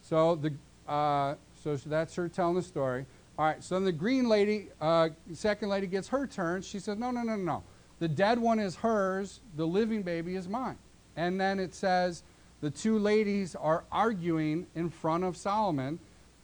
So, 0.00 0.36
the, 0.36 0.52
uh, 0.90 1.34
so 1.62 1.76
that's 1.76 2.14
her 2.14 2.28
telling 2.28 2.54
the 2.54 2.62
story. 2.62 3.04
All 3.38 3.46
right, 3.46 3.62
so 3.62 3.74
then 3.76 3.84
the 3.84 3.92
green 3.92 4.28
lady, 4.28 4.68
uh, 4.80 5.10
second 5.32 5.68
lady, 5.68 5.86
gets 5.86 6.08
her 6.08 6.26
turn. 6.26 6.60
She 6.62 6.78
says, 6.78 6.98
No, 6.98 7.10
no, 7.10 7.22
no, 7.22 7.36
no. 7.36 7.62
The 7.98 8.08
dead 8.08 8.38
one 8.38 8.58
is 8.58 8.74
hers, 8.76 9.40
the 9.56 9.66
living 9.66 10.02
baby 10.02 10.36
is 10.36 10.48
mine. 10.48 10.76
And 11.16 11.40
then 11.40 11.58
it 11.58 11.74
says 11.74 12.22
the 12.60 12.70
two 12.70 12.98
ladies 12.98 13.54
are 13.54 13.84
arguing 13.90 14.66
in 14.74 14.90
front 14.90 15.24
of 15.24 15.36
Solomon. 15.36 15.98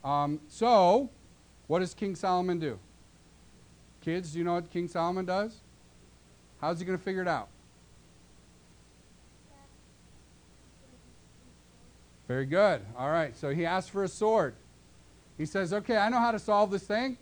Um, 0.04 0.40
so, 0.48 1.10
what 1.66 1.80
does 1.80 1.94
King 1.94 2.14
Solomon 2.14 2.58
do? 2.58 2.78
Kids, 4.00 4.32
do 4.32 4.38
you 4.38 4.44
know 4.44 4.54
what 4.54 4.70
King 4.70 4.88
Solomon 4.88 5.24
does? 5.24 5.56
How's 6.60 6.78
he 6.78 6.86
going 6.86 6.98
to 6.98 7.04
figure 7.04 7.22
it 7.22 7.28
out? 7.28 7.48
Very 12.28 12.46
good. 12.46 12.80
All 12.98 13.10
right, 13.10 13.36
so 13.36 13.50
he 13.50 13.64
asks 13.64 13.90
for 13.90 14.04
a 14.04 14.08
sword. 14.08 14.54
He 15.38 15.46
says, 15.46 15.72
Okay, 15.72 15.96
I 15.96 16.08
know 16.08 16.18
how 16.18 16.32
to 16.32 16.38
solve 16.38 16.70
this 16.70 16.82
thing. 16.82 17.18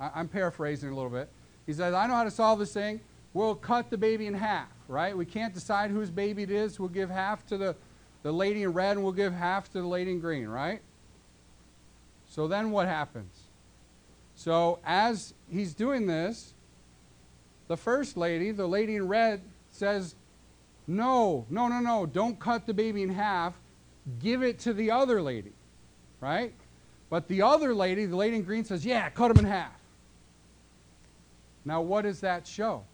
I, 0.00 0.20
am 0.20 0.28
paraphrasing 0.28 0.90
a 0.90 0.94
little 0.94 1.10
bit. 1.10 1.28
He 1.66 1.72
says, 1.72 1.94
I 1.94 2.06
know 2.06 2.14
how 2.14 2.24
to 2.24 2.30
solve 2.30 2.58
this 2.58 2.72
thing. 2.72 3.00
We'll 3.34 3.54
cut 3.54 3.88
the 3.88 3.96
baby 3.96 4.26
in 4.26 4.34
half, 4.34 4.68
right? 4.88 5.16
We 5.16 5.24
can't 5.24 5.54
decide 5.54 5.90
whose 5.90 6.10
baby 6.10 6.42
it 6.42 6.50
is. 6.50 6.80
We'll 6.80 6.88
give 6.88 7.08
half 7.08 7.46
to 7.46 7.56
the, 7.56 7.76
the 8.22 8.32
lady 8.32 8.62
in 8.62 8.72
red 8.72 8.98
we'll 8.98 9.12
give 9.12 9.32
half 9.32 9.70
to 9.72 9.80
the 9.80 9.86
lady 9.86 10.12
in 10.12 10.20
green, 10.20 10.46
right? 10.46 10.80
So 12.28 12.48
then 12.48 12.70
what 12.70 12.88
happens? 12.88 13.40
So 14.34 14.78
as 14.84 15.34
he's 15.50 15.74
doing 15.74 16.06
this, 16.06 16.54
the 17.68 17.76
first 17.76 18.16
lady, 18.16 18.50
the 18.50 18.66
lady 18.66 18.96
in 18.96 19.08
red, 19.08 19.40
says, 19.70 20.14
No, 20.86 21.46
no, 21.50 21.68
no, 21.68 21.80
no, 21.80 22.06
don't 22.06 22.38
cut 22.38 22.66
the 22.66 22.74
baby 22.74 23.02
in 23.02 23.10
half. 23.10 23.54
Give 24.20 24.42
it 24.42 24.58
to 24.60 24.72
the 24.72 24.90
other 24.90 25.22
lady, 25.22 25.52
right? 26.20 26.54
But 27.10 27.28
the 27.28 27.42
other 27.42 27.74
lady, 27.74 28.06
the 28.06 28.16
lady 28.16 28.36
in 28.36 28.42
green, 28.42 28.64
says, 28.64 28.84
Yeah, 28.84 29.08
cut 29.10 29.30
him 29.30 29.38
in 29.38 29.44
half. 29.44 29.80
Now, 31.64 31.80
what 31.80 32.02
does 32.02 32.20
that 32.20 32.46
show? 32.46 32.84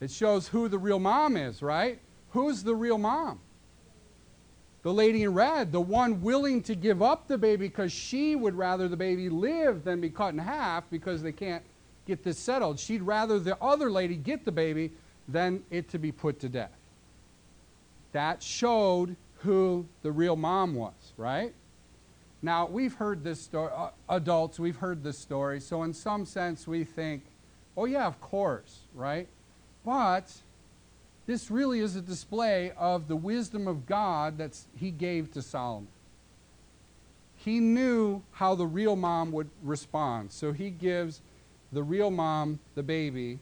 It 0.00 0.10
shows 0.10 0.46
who 0.48 0.68
the 0.68 0.78
real 0.78 0.98
mom 0.98 1.36
is, 1.36 1.62
right? 1.62 1.98
Who's 2.36 2.62
the 2.62 2.74
real 2.74 2.98
mom? 2.98 3.40
The 4.82 4.92
lady 4.92 5.22
in 5.22 5.32
red, 5.32 5.72
the 5.72 5.80
one 5.80 6.20
willing 6.20 6.62
to 6.64 6.74
give 6.74 7.00
up 7.00 7.28
the 7.28 7.38
baby 7.38 7.66
because 7.66 7.92
she 7.92 8.36
would 8.36 8.54
rather 8.54 8.88
the 8.88 8.96
baby 8.96 9.30
live 9.30 9.84
than 9.84 10.02
be 10.02 10.10
cut 10.10 10.34
in 10.34 10.38
half 10.38 10.84
because 10.90 11.22
they 11.22 11.32
can't 11.32 11.62
get 12.06 12.22
this 12.24 12.38
settled. 12.38 12.78
She'd 12.78 13.00
rather 13.00 13.38
the 13.38 13.56
other 13.62 13.90
lady 13.90 14.16
get 14.16 14.44
the 14.44 14.52
baby 14.52 14.92
than 15.26 15.62
it 15.70 15.88
to 15.88 15.98
be 15.98 16.12
put 16.12 16.38
to 16.40 16.50
death. 16.50 16.76
That 18.12 18.42
showed 18.42 19.16
who 19.38 19.86
the 20.02 20.12
real 20.12 20.36
mom 20.36 20.74
was, 20.74 21.14
right? 21.16 21.54
Now, 22.42 22.66
we've 22.66 22.92
heard 22.92 23.24
this 23.24 23.40
story, 23.40 23.72
uh, 23.74 23.88
adults, 24.10 24.60
we've 24.60 24.76
heard 24.76 25.02
this 25.02 25.18
story, 25.18 25.58
so 25.58 25.84
in 25.84 25.94
some 25.94 26.26
sense 26.26 26.68
we 26.68 26.84
think, 26.84 27.22
oh, 27.78 27.86
yeah, 27.86 28.06
of 28.06 28.20
course, 28.20 28.80
right? 28.94 29.26
But 29.86 30.30
this 31.26 31.50
really 31.50 31.80
is 31.80 31.96
a 31.96 32.00
display 32.00 32.72
of 32.76 33.08
the 33.08 33.16
wisdom 33.16 33.66
of 33.66 33.86
God 33.86 34.38
that 34.38 34.56
he 34.76 34.90
gave 34.90 35.32
to 35.32 35.42
Solomon. 35.42 35.88
He 37.36 37.60
knew 37.60 38.22
how 38.32 38.54
the 38.54 38.66
real 38.66 38.96
mom 38.96 39.32
would 39.32 39.50
respond, 39.62 40.32
so 40.32 40.52
he 40.52 40.70
gives 40.70 41.20
the 41.72 41.82
real 41.82 42.10
mom 42.10 42.58
the 42.74 42.82
baby. 42.82 43.38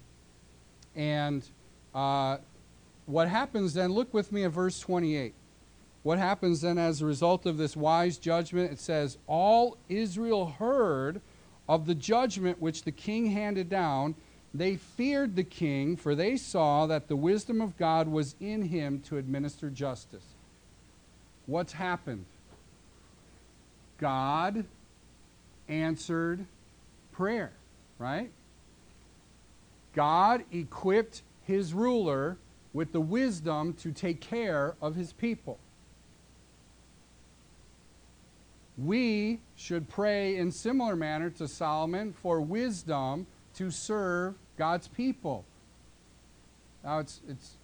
And 0.97 1.47
uh, 1.94 2.38
what 3.07 3.29
happens 3.29 3.75
then, 3.75 3.92
look 3.92 4.12
with 4.12 4.33
me 4.33 4.44
at 4.44 4.51
verse 4.51 4.81
28 4.81 5.35
what 6.05 6.18
happens 6.18 6.61
then 6.61 6.77
as 6.77 7.01
a 7.01 7.07
result 7.07 7.47
of 7.47 7.57
this 7.57 7.75
wise 7.75 8.18
judgment? 8.18 8.70
It 8.70 8.79
says, 8.79 9.16
All 9.27 9.79
Israel 9.88 10.55
heard 10.59 11.23
of 11.66 11.87
the 11.87 11.94
judgment 11.94 12.61
which 12.61 12.83
the 12.83 12.92
king 12.92 13.27
handed 13.27 13.70
down. 13.70 14.14
They 14.55 14.77
feared 14.77 15.35
the 15.35 15.45
king, 15.45 15.97
for 15.97 16.14
they 16.14 16.37
saw 16.37 16.87
that 16.87 17.09
the 17.09 17.17
wisdom 17.17 17.61
of 17.61 17.77
God 17.77 18.07
was 18.09 18.37
in 18.40 18.62
him 18.62 19.01
to 19.09 19.19
administer 19.19 19.69
justice. 19.69 20.25
What's 21.47 21.73
happened? 21.73 22.25
God 23.99 24.64
answered 25.69 26.47
prayer, 27.11 27.53
right? 27.99 28.31
God 29.93 30.45
equipped 30.53 31.23
his 31.43 31.75
ruler 31.75 32.37
with 32.73 32.93
the 32.93 33.01
wisdom 33.01 33.73
to 33.75 33.93
take 33.93 34.21
care 34.21 34.77
of 34.81 34.95
his 34.95 35.12
people 35.12 35.59
we 38.77 39.40
should 39.57 39.88
pray 39.88 40.37
in 40.37 40.51
similar 40.51 40.97
manner 40.97 41.31
to 41.31 41.47
Solomon 41.47 42.12
for 42.12 42.40
wisdom 42.40 43.27
to 43.55 43.71
serve 43.71 44.35
God's 44.57 44.88
people. 44.88 45.45
Now, 46.83 46.99
it's, 46.99 47.21
it's 47.29 47.57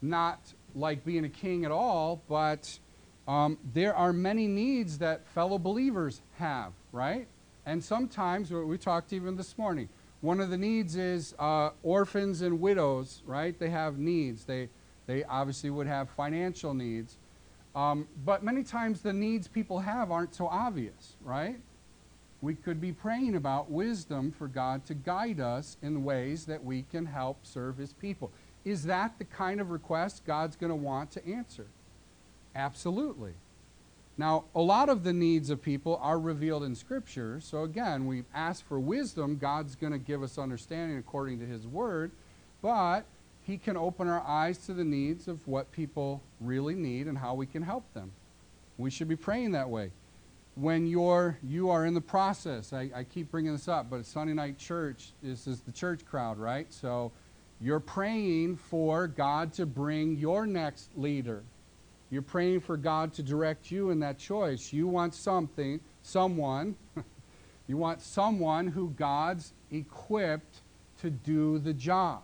not 0.00 0.40
like 0.74 1.04
being 1.04 1.24
a 1.24 1.28
king 1.28 1.64
at 1.64 1.70
all, 1.70 2.22
but 2.28 2.78
um, 3.26 3.58
there 3.74 3.94
are 3.94 4.12
many 4.12 4.46
needs 4.46 4.98
that 4.98 5.26
fellow 5.28 5.58
believers 5.58 6.20
have, 6.38 6.72
right? 6.92 7.26
And 7.66 7.82
sometimes, 7.82 8.50
we 8.50 8.78
talked 8.78 9.12
even 9.12 9.36
this 9.36 9.58
morning, 9.58 9.88
one 10.20 10.40
of 10.40 10.50
the 10.50 10.56
needs 10.56 10.96
is 10.96 11.34
uh, 11.38 11.70
orphans 11.82 12.42
and 12.42 12.60
widows, 12.60 13.22
right? 13.26 13.58
They 13.58 13.70
have 13.70 13.98
needs. 13.98 14.44
They, 14.44 14.68
they 15.06 15.24
obviously 15.24 15.70
would 15.70 15.86
have 15.86 16.08
financial 16.10 16.74
needs. 16.74 17.18
Um, 17.74 18.08
but 18.24 18.42
many 18.42 18.64
times 18.64 19.02
the 19.02 19.12
needs 19.12 19.46
people 19.46 19.80
have 19.80 20.10
aren't 20.10 20.34
so 20.34 20.48
obvious, 20.48 21.16
right? 21.22 21.60
We 22.40 22.54
could 22.54 22.80
be 22.80 22.92
praying 22.92 23.34
about 23.34 23.70
wisdom 23.70 24.30
for 24.30 24.46
God 24.46 24.84
to 24.86 24.94
guide 24.94 25.40
us 25.40 25.76
in 25.82 26.04
ways 26.04 26.46
that 26.46 26.64
we 26.64 26.82
can 26.82 27.06
help 27.06 27.38
serve 27.42 27.78
His 27.78 27.92
people. 27.92 28.30
Is 28.64 28.84
that 28.84 29.18
the 29.18 29.24
kind 29.24 29.60
of 29.60 29.70
request 29.70 30.24
God's 30.24 30.56
going 30.56 30.70
to 30.70 30.76
want 30.76 31.10
to 31.12 31.26
answer? 31.26 31.66
Absolutely. 32.54 33.32
Now, 34.16 34.44
a 34.54 34.60
lot 34.60 34.88
of 34.88 35.04
the 35.04 35.12
needs 35.12 35.50
of 35.50 35.62
people 35.62 35.98
are 36.02 36.18
revealed 36.18 36.64
in 36.64 36.74
Scripture. 36.74 37.40
So, 37.40 37.62
again, 37.62 38.06
we 38.06 38.24
ask 38.34 38.66
for 38.66 38.78
wisdom. 38.80 39.38
God's 39.38 39.74
going 39.74 39.92
to 39.92 39.98
give 39.98 40.22
us 40.22 40.38
understanding 40.38 40.98
according 40.98 41.38
to 41.40 41.46
His 41.46 41.66
Word. 41.66 42.10
But 42.62 43.04
he 43.48 43.56
can 43.56 43.78
open 43.78 44.08
our 44.08 44.22
eyes 44.26 44.58
to 44.66 44.74
the 44.74 44.84
needs 44.84 45.26
of 45.26 45.48
what 45.48 45.72
people 45.72 46.20
really 46.38 46.74
need 46.74 47.06
and 47.06 47.16
how 47.16 47.32
we 47.32 47.46
can 47.46 47.62
help 47.62 47.82
them. 47.94 48.12
We 48.76 48.90
should 48.90 49.08
be 49.08 49.16
praying 49.16 49.52
that 49.52 49.70
way. 49.70 49.90
When 50.58 50.88
you're, 50.88 51.38
you 51.44 51.70
are 51.70 51.86
in 51.86 51.94
the 51.94 52.00
process, 52.00 52.72
I, 52.72 52.90
I 52.92 53.04
keep 53.04 53.30
bringing 53.30 53.52
this 53.52 53.68
up, 53.68 53.88
but 53.88 54.04
Sunday 54.04 54.34
night 54.34 54.58
church 54.58 55.12
this 55.22 55.46
is 55.46 55.60
the 55.60 55.70
church 55.70 56.04
crowd, 56.04 56.36
right? 56.36 56.72
So 56.72 57.12
you're 57.60 57.78
praying 57.78 58.56
for 58.56 59.06
God 59.06 59.52
to 59.54 59.66
bring 59.66 60.16
your 60.16 60.46
next 60.46 60.90
leader. 60.96 61.44
You're 62.10 62.22
praying 62.22 62.60
for 62.60 62.76
God 62.76 63.12
to 63.14 63.22
direct 63.22 63.70
you 63.70 63.90
in 63.90 64.00
that 64.00 64.18
choice. 64.18 64.72
You 64.72 64.88
want 64.88 65.14
something, 65.14 65.78
someone, 66.02 66.74
you 67.68 67.76
want 67.76 68.00
someone 68.00 68.66
who 68.66 68.90
God's 68.90 69.52
equipped 69.70 70.62
to 71.02 71.10
do 71.10 71.60
the 71.60 71.72
job. 71.72 72.22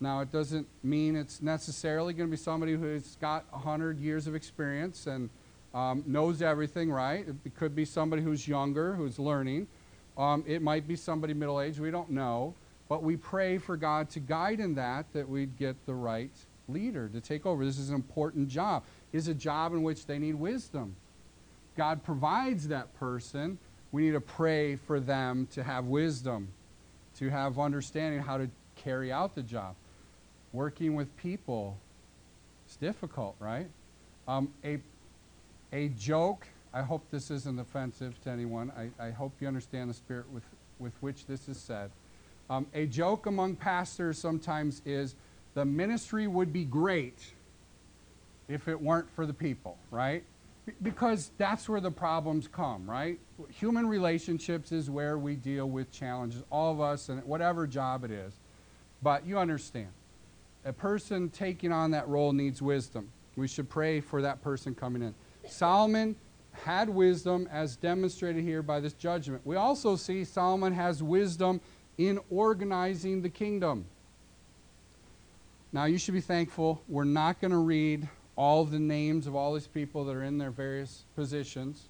Now, 0.00 0.20
it 0.20 0.32
doesn't 0.32 0.66
mean 0.82 1.14
it's 1.14 1.40
necessarily 1.40 2.12
going 2.12 2.28
to 2.28 2.30
be 2.30 2.42
somebody 2.42 2.74
who's 2.74 3.16
got 3.20 3.44
100 3.52 4.00
years 4.00 4.26
of 4.26 4.34
experience 4.34 5.06
and 5.06 5.30
um, 5.76 6.02
knows 6.06 6.40
everything, 6.40 6.90
right? 6.90 7.26
It 7.44 7.54
could 7.54 7.76
be 7.76 7.84
somebody 7.84 8.22
who's 8.22 8.48
younger, 8.48 8.94
who's 8.94 9.18
learning. 9.18 9.68
Um, 10.16 10.42
it 10.46 10.62
might 10.62 10.88
be 10.88 10.96
somebody 10.96 11.34
middle 11.34 11.60
aged, 11.60 11.78
we 11.78 11.90
don't 11.90 12.10
know. 12.10 12.54
But 12.88 13.02
we 13.02 13.16
pray 13.16 13.58
for 13.58 13.76
God 13.76 14.08
to 14.10 14.20
guide 14.20 14.60
in 14.60 14.74
that, 14.76 15.12
that 15.12 15.28
we'd 15.28 15.56
get 15.58 15.76
the 15.86 15.94
right 15.94 16.30
leader 16.68 17.08
to 17.08 17.20
take 17.20 17.44
over. 17.44 17.64
This 17.64 17.78
is 17.78 17.90
an 17.90 17.94
important 17.94 18.48
job. 18.48 18.84
It's 19.12 19.28
a 19.28 19.34
job 19.34 19.74
in 19.74 19.82
which 19.82 20.06
they 20.06 20.18
need 20.18 20.36
wisdom. 20.36 20.96
God 21.76 22.02
provides 22.02 22.68
that 22.68 22.98
person. 22.98 23.58
We 23.92 24.02
need 24.06 24.12
to 24.12 24.20
pray 24.20 24.76
for 24.76 24.98
them 24.98 25.46
to 25.52 25.62
have 25.62 25.84
wisdom, 25.86 26.48
to 27.18 27.28
have 27.28 27.58
understanding 27.58 28.20
how 28.20 28.38
to 28.38 28.48
carry 28.76 29.12
out 29.12 29.34
the 29.34 29.42
job 29.42 29.74
working 30.56 30.94
with 30.94 31.14
people 31.18 31.76
is 32.68 32.76
difficult, 32.76 33.36
right? 33.38 33.68
Um, 34.26 34.52
a, 34.64 34.78
a 35.72 35.88
joke, 35.88 36.46
I 36.72 36.82
hope 36.82 37.02
this 37.10 37.30
isn't 37.30 37.58
offensive 37.58 38.20
to 38.22 38.30
anyone. 38.30 38.72
I, 38.76 39.06
I 39.06 39.10
hope 39.10 39.32
you 39.40 39.48
understand 39.48 39.90
the 39.90 39.94
spirit 39.94 40.26
with, 40.32 40.44
with 40.78 40.92
which 41.00 41.26
this 41.26 41.48
is 41.48 41.58
said. 41.58 41.90
Um, 42.48 42.66
a 42.74 42.86
joke 42.86 43.26
among 43.26 43.56
pastors 43.56 44.18
sometimes 44.18 44.82
is 44.84 45.14
the 45.54 45.64
ministry 45.64 46.26
would 46.26 46.52
be 46.52 46.64
great 46.64 47.32
if 48.48 48.68
it 48.68 48.80
weren't 48.80 49.10
for 49.10 49.26
the 49.26 49.32
people, 49.32 49.76
right? 49.90 50.22
Because 50.82 51.30
that's 51.38 51.68
where 51.68 51.80
the 51.80 51.90
problems 51.90 52.48
come, 52.48 52.88
right? 52.88 53.18
Human 53.50 53.86
relationships 53.86 54.72
is 54.72 54.90
where 54.90 55.18
we 55.18 55.34
deal 55.34 55.68
with 55.68 55.90
challenges, 55.90 56.42
all 56.50 56.72
of 56.72 56.80
us, 56.80 57.08
and 57.08 57.24
whatever 57.24 57.66
job 57.66 58.04
it 58.04 58.10
is. 58.10 58.34
But 59.02 59.26
you 59.26 59.38
understand, 59.38 59.88
a 60.64 60.72
person 60.72 61.30
taking 61.30 61.72
on 61.72 61.92
that 61.92 62.08
role 62.08 62.32
needs 62.32 62.60
wisdom. 62.60 63.08
We 63.36 63.48
should 63.48 63.68
pray 63.68 64.00
for 64.00 64.22
that 64.22 64.42
person 64.42 64.74
coming 64.74 65.02
in. 65.02 65.14
Solomon 65.48 66.16
had 66.52 66.88
wisdom 66.88 67.48
as 67.52 67.76
demonstrated 67.76 68.42
here 68.42 68.62
by 68.62 68.80
this 68.80 68.92
judgment. 68.92 69.42
We 69.44 69.56
also 69.56 69.96
see 69.96 70.24
Solomon 70.24 70.72
has 70.72 71.02
wisdom 71.02 71.60
in 71.98 72.18
organizing 72.30 73.22
the 73.22 73.28
kingdom. 73.28 73.86
Now, 75.72 75.84
you 75.84 75.98
should 75.98 76.14
be 76.14 76.20
thankful. 76.20 76.82
We're 76.88 77.04
not 77.04 77.40
going 77.40 77.50
to 77.50 77.58
read 77.58 78.08
all 78.36 78.64
the 78.64 78.78
names 78.78 79.26
of 79.26 79.34
all 79.34 79.54
these 79.54 79.66
people 79.66 80.04
that 80.04 80.14
are 80.14 80.22
in 80.22 80.38
their 80.38 80.50
various 80.50 81.04
positions. 81.14 81.88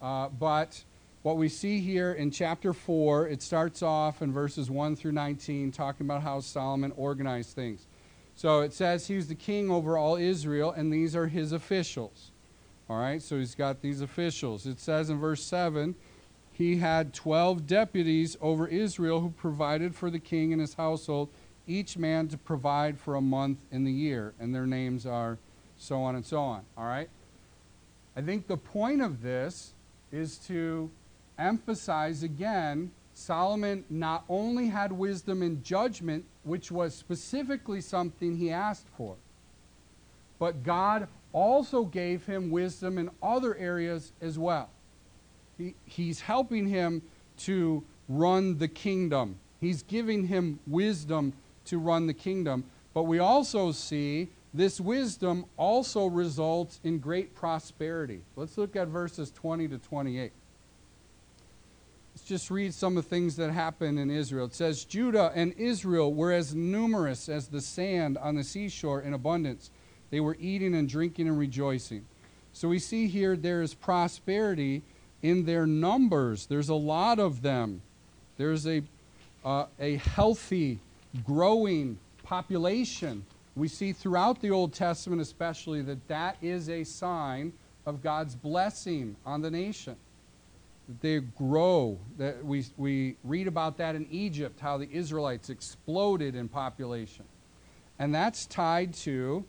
Uh, 0.00 0.28
but 0.28 0.82
what 1.22 1.36
we 1.36 1.48
see 1.48 1.80
here 1.80 2.12
in 2.12 2.30
chapter 2.30 2.72
4, 2.72 3.28
it 3.28 3.42
starts 3.42 3.82
off 3.82 4.22
in 4.22 4.32
verses 4.32 4.70
1 4.70 4.96
through 4.96 5.12
19, 5.12 5.72
talking 5.72 6.06
about 6.06 6.22
how 6.22 6.40
Solomon 6.40 6.92
organized 6.96 7.54
things. 7.54 7.86
So 8.34 8.60
it 8.60 8.72
says 8.72 9.06
he's 9.06 9.28
the 9.28 9.34
king 9.34 9.70
over 9.70 9.98
all 9.98 10.16
Israel, 10.16 10.70
and 10.70 10.92
these 10.92 11.14
are 11.14 11.26
his 11.26 11.52
officials. 11.52 12.30
All 12.90 12.98
right, 12.98 13.22
so 13.22 13.38
he's 13.38 13.54
got 13.54 13.82
these 13.82 14.00
officials. 14.00 14.66
It 14.66 14.80
says 14.80 15.10
in 15.10 15.20
verse 15.20 15.44
7 15.44 15.94
he 16.50 16.78
had 16.78 17.14
12 17.14 17.64
deputies 17.64 18.36
over 18.40 18.66
Israel 18.66 19.20
who 19.20 19.30
provided 19.30 19.94
for 19.94 20.10
the 20.10 20.18
king 20.18 20.52
and 20.52 20.60
his 20.60 20.74
household, 20.74 21.28
each 21.68 21.96
man 21.96 22.26
to 22.26 22.36
provide 22.36 22.98
for 22.98 23.14
a 23.14 23.20
month 23.20 23.58
in 23.70 23.84
the 23.84 23.92
year. 23.92 24.34
And 24.40 24.52
their 24.52 24.66
names 24.66 25.06
are 25.06 25.38
so 25.78 26.02
on 26.02 26.16
and 26.16 26.26
so 26.26 26.40
on. 26.40 26.62
All 26.76 26.84
right? 26.84 27.08
I 28.16 28.22
think 28.22 28.48
the 28.48 28.56
point 28.56 29.02
of 29.02 29.22
this 29.22 29.72
is 30.10 30.38
to 30.48 30.90
emphasize 31.38 32.24
again 32.24 32.90
Solomon 33.14 33.84
not 33.88 34.24
only 34.28 34.66
had 34.66 34.90
wisdom 34.90 35.42
and 35.42 35.62
judgment, 35.62 36.24
which 36.42 36.72
was 36.72 36.92
specifically 36.92 37.80
something 37.80 38.36
he 38.36 38.50
asked 38.50 38.88
for, 38.96 39.14
but 40.40 40.64
God 40.64 41.06
also 41.32 41.84
gave 41.84 42.26
him 42.26 42.50
wisdom 42.50 42.98
in 42.98 43.10
other 43.22 43.56
areas 43.56 44.12
as 44.20 44.38
well. 44.38 44.70
He, 45.58 45.74
he's 45.84 46.20
helping 46.20 46.66
him 46.66 47.02
to 47.38 47.84
run 48.08 48.58
the 48.58 48.68
kingdom, 48.68 49.38
he's 49.60 49.82
giving 49.82 50.26
him 50.26 50.58
wisdom 50.66 51.32
to 51.66 51.78
run 51.78 52.06
the 52.06 52.14
kingdom. 52.14 52.64
But 52.92 53.04
we 53.04 53.20
also 53.20 53.70
see 53.70 54.28
this 54.52 54.80
wisdom 54.80 55.44
also 55.56 56.06
results 56.06 56.80
in 56.82 56.98
great 56.98 57.34
prosperity. 57.34 58.22
Let's 58.34 58.58
look 58.58 58.74
at 58.74 58.88
verses 58.88 59.30
20 59.30 59.68
to 59.68 59.78
28. 59.78 60.32
Let's 62.12 62.28
just 62.28 62.50
read 62.50 62.74
some 62.74 62.96
of 62.96 63.04
the 63.04 63.08
things 63.08 63.36
that 63.36 63.52
happen 63.52 63.96
in 63.96 64.10
Israel. 64.10 64.46
It 64.46 64.54
says, 64.54 64.84
Judah 64.84 65.30
and 65.34 65.52
Israel 65.56 66.12
were 66.12 66.32
as 66.32 66.54
numerous 66.54 67.28
as 67.28 67.46
the 67.46 67.60
sand 67.60 68.18
on 68.18 68.34
the 68.34 68.42
seashore 68.42 69.00
in 69.00 69.14
abundance. 69.14 69.70
They 70.10 70.20
were 70.20 70.36
eating 70.40 70.74
and 70.74 70.88
drinking 70.88 71.28
and 71.28 71.38
rejoicing. 71.38 72.04
So 72.52 72.68
we 72.68 72.78
see 72.78 73.06
here 73.06 73.36
there 73.36 73.62
is 73.62 73.74
prosperity 73.74 74.82
in 75.22 75.44
their 75.44 75.66
numbers. 75.66 76.46
There's 76.46 76.68
a 76.68 76.74
lot 76.74 77.18
of 77.18 77.42
them. 77.42 77.82
There's 78.36 78.66
a, 78.66 78.82
uh, 79.44 79.66
a 79.78 79.96
healthy, 79.96 80.80
growing 81.24 81.98
population 82.22 83.24
we 83.56 83.68
see 83.68 83.92
throughout 83.92 84.40
the 84.40 84.50
Old 84.50 84.72
Testament, 84.72 85.20
especially, 85.20 85.82
that 85.82 86.06
that 86.08 86.36
is 86.40 86.68
a 86.68 86.84
sign 86.84 87.52
of 87.84 88.02
God's 88.02 88.34
blessing 88.34 89.16
on 89.26 89.42
the 89.42 89.50
nation. 89.50 89.96
That 90.88 91.00
they 91.00 91.20
grow. 91.20 91.98
That 92.16 92.44
we, 92.44 92.64
we 92.76 93.16
read 93.24 93.48
about 93.48 93.76
that 93.78 93.96
in 93.96 94.06
Egypt, 94.10 94.60
how 94.60 94.78
the 94.78 94.88
Israelites 94.90 95.50
exploded 95.50 96.34
in 96.34 96.48
population. 96.48 97.24
And 97.98 98.14
that's 98.14 98.46
tied 98.46 98.94
to 98.94 99.44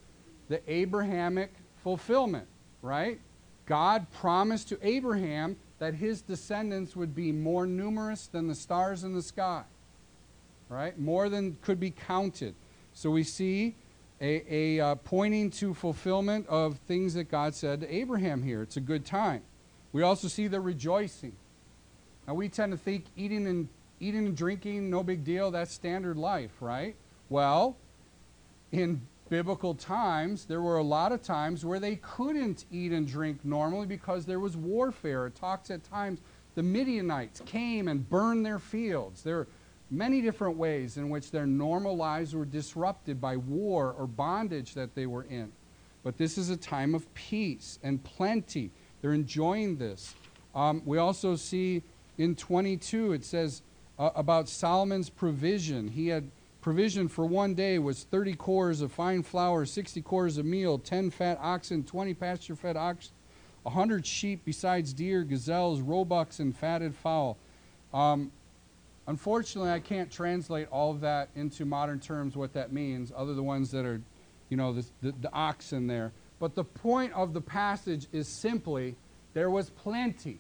the 0.52 0.62
Abrahamic 0.70 1.50
fulfillment, 1.82 2.46
right? 2.82 3.22
God 3.66 4.06
promised 4.12 4.68
to 4.68 4.78
Abraham 4.86 5.56
that 5.80 5.94
his 5.94 6.22
descendants 6.22 6.94
would 6.94 7.16
be 7.16 7.32
more 7.32 7.66
numerous 7.66 8.28
than 8.28 8.50
the 8.50 8.54
stars 8.54 9.06
in 9.06 9.14
the 9.14 9.22
sky, 9.22 9.64
right? 10.68 11.00
More 11.00 11.30
than 11.30 11.56
could 11.62 11.80
be 11.80 11.92
counted. 11.92 12.54
So 12.94 13.10
we 13.10 13.24
see 13.24 13.76
a, 14.20 14.44
a 14.54 14.80
uh, 14.82 14.96
pointing 14.96 15.52
to 15.52 15.74
fulfillment 15.74 16.48
of 16.50 16.78
things 16.80 17.14
that 17.14 17.32
God 17.32 17.56
said 17.56 17.80
to 17.80 17.96
Abraham 17.96 18.44
here. 18.44 18.62
It's 18.62 18.76
a 18.76 18.82
good 18.82 19.06
time. 19.06 19.44
We 19.94 20.02
also 20.02 20.28
see 20.28 20.48
the 20.48 20.60
rejoicing. 20.60 21.32
Now 22.28 22.34
we 22.34 22.50
tend 22.50 22.74
to 22.74 22.78
think 22.78 23.06
eating 23.16 23.48
and 23.48 23.70
eating 24.02 24.26
and 24.26 24.36
drinking, 24.36 24.90
no 24.90 25.02
big 25.02 25.24
deal, 25.24 25.50
that's 25.52 25.72
standard 25.72 26.18
life, 26.18 26.52
right? 26.60 26.98
Well, 27.30 27.78
in 28.74 29.08
biblical 29.32 29.74
times, 29.74 30.44
there 30.44 30.62
were 30.62 30.76
a 30.76 30.84
lot 30.84 31.14
of 31.14 31.24
times 31.24 31.64
where 31.64 31.80
they 31.80 31.96
couldn't 31.96 32.66
eat 32.70 32.92
and 32.92 33.08
drink 33.08 33.40
normally 33.46 33.88
because 33.88 34.26
there 34.26 34.42
was 34.42 34.58
warfare. 34.58 35.26
It 35.26 35.36
talks 35.36 35.72
at 35.72 35.86
times 35.86 36.20
the 36.56 36.62
Midianites 36.62 37.42
came 37.46 37.88
and 37.88 38.08
burned 38.10 38.46
their 38.46 38.60
fields. 38.60 39.24
There 39.24 39.40
are 39.40 39.48
many 39.90 40.22
different 40.22 40.58
ways 40.58 40.98
in 40.98 41.10
which 41.10 41.32
their 41.32 41.48
normal 41.48 41.96
lives 41.96 42.36
were 42.36 42.44
disrupted 42.44 43.22
by 43.22 43.38
war 43.38 43.96
or 43.98 44.06
bondage 44.06 44.74
that 44.74 44.96
they 44.96 45.06
were 45.06 45.24
in. 45.24 45.54
But 46.04 46.18
this 46.18 46.38
is 46.38 46.50
a 46.50 46.58
time 46.58 46.94
of 46.94 47.12
peace 47.14 47.80
and 47.84 48.04
plenty. 48.04 48.70
They're 49.02 49.14
enjoying 49.14 49.78
this. 49.78 50.14
Um, 50.54 50.82
we 50.86 50.98
also 50.98 51.38
see 51.38 51.84
in 52.18 52.36
22, 52.36 53.14
it 53.14 53.24
says 53.24 53.62
uh, 53.98 54.10
about 54.14 54.50
Solomon's 54.50 55.10
provision. 55.10 55.88
He 55.88 56.10
had 56.10 56.30
provision 56.62 57.08
for 57.08 57.26
one 57.26 57.54
day 57.54 57.80
was 57.80 58.04
30 58.04 58.36
kors 58.36 58.82
of 58.82 58.92
fine 58.92 59.24
flour, 59.24 59.66
60 59.66 60.02
kors 60.02 60.38
of 60.38 60.46
meal, 60.46 60.78
10 60.78 61.10
fat 61.10 61.40
oxen, 61.42 61.84
20 61.84 62.14
pasture 62.14 62.56
fed 62.56 62.78
oxen, 62.78 63.14
100 63.64 64.06
sheep 64.06 64.42
besides 64.46 64.94
deer, 64.94 65.24
gazelles, 65.24 65.82
roebucks, 65.82 66.40
and 66.40 66.56
fatted 66.56 66.96
fowl. 66.96 67.38
Um, 67.94 68.32
Unfortunately, 69.08 69.72
I 69.72 69.80
can't 69.80 70.12
translate 70.12 70.68
all 70.72 70.92
of 70.92 71.02
that 71.02 71.30
into 71.36 71.66
modern 71.66 72.00
terms 72.00 72.36
what 72.36 72.54
that 72.54 72.72
means, 72.72 73.12
other 73.14 73.28
than 73.28 73.38
the 73.38 73.44
ones 73.44 73.72
that 73.72 73.86
are, 73.86 74.02
you 74.50 74.58
know, 74.58 74.74
the, 74.74 74.86
the, 75.02 75.12
the 75.22 75.34
oxen 75.34 75.88
there. 75.88 76.14
But 76.40 76.56
the 76.56 76.64
point 76.64 77.12
of 77.14 77.34
the 77.34 77.42
passage 77.42 78.08
is 78.12 78.28
simply 78.28 78.96
there 79.34 79.50
was 79.50 79.70
plenty. 79.70 80.40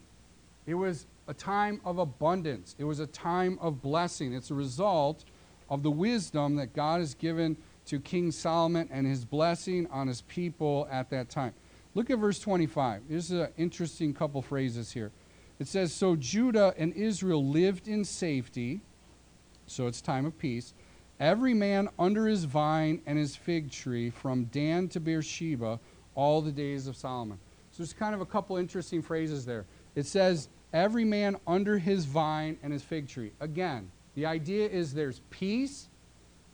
It 0.66 0.76
was 0.76 1.06
a 1.28 1.34
time 1.34 1.82
of 1.84 1.98
abundance. 1.98 2.76
It 2.78 2.84
was 2.84 3.00
a 3.00 3.08
time 3.08 3.58
of 3.62 3.82
blessing. 3.82 4.34
It's 4.34 4.52
a 4.52 4.56
result 4.56 5.26
of 5.72 5.82
the 5.82 5.90
wisdom 5.90 6.58
that 6.58 6.74
God 6.74 7.00
has 7.00 7.16
given 7.16 7.56
to 7.86 8.00
King 8.00 8.32
Solomon 8.32 8.90
and 8.92 9.08
his 9.08 9.26
blessing 9.26 9.88
on 9.90 10.08
his 10.08 10.22
people 10.24 10.88
at 10.92 11.10
that 11.10 11.30
time. 11.30 11.54
Look 11.96 12.10
at 12.10 12.20
verse 12.20 12.40
25. 12.40 13.04
There's 13.10 13.32
an 13.32 13.48
interesting 13.58 14.14
couple 14.14 14.42
phrases 14.42 14.92
here. 14.92 15.12
It 15.60 15.68
says, 15.68 15.94
So 15.94 16.16
Judah 16.18 16.74
and 16.78 16.94
Israel 16.94 17.46
lived 17.46 17.88
in 17.88 18.04
safety, 18.04 18.82
so 19.66 19.88
it's 19.88 20.02
time 20.02 20.26
of 20.26 20.38
peace, 20.38 20.74
every 21.20 21.54
man 21.54 21.88
under 21.98 22.28
his 22.28 22.44
vine 22.44 23.02
and 23.06 23.18
his 23.18 23.36
fig 23.36 23.72
tree 23.72 24.10
from 24.10 24.46
Dan 24.46 24.90
to 24.90 25.00
Beersheba 25.00 25.80
all 26.16 26.42
the 26.42 26.52
days 26.52 26.88
of 26.88 26.98
Solomon. 26.98 27.40
So 27.72 27.78
there's 27.78 27.94
kind 27.94 28.14
of 28.14 28.20
a 28.20 28.26
couple 28.26 28.58
interesting 28.58 29.02
phrases 29.02 29.46
there. 29.46 29.66
It 29.96 30.06
says, 30.06 30.50
every 30.74 31.06
man 31.06 31.38
under 31.48 31.78
his 31.78 32.04
vine 32.06 32.58
and 32.62 32.74
his 32.74 32.84
fig 32.84 33.08
tree. 33.08 33.32
Again, 33.40 33.90
the 34.16 34.26
idea 34.26 34.68
is 34.68 34.94
there's 34.94 35.22
peace 35.30 35.88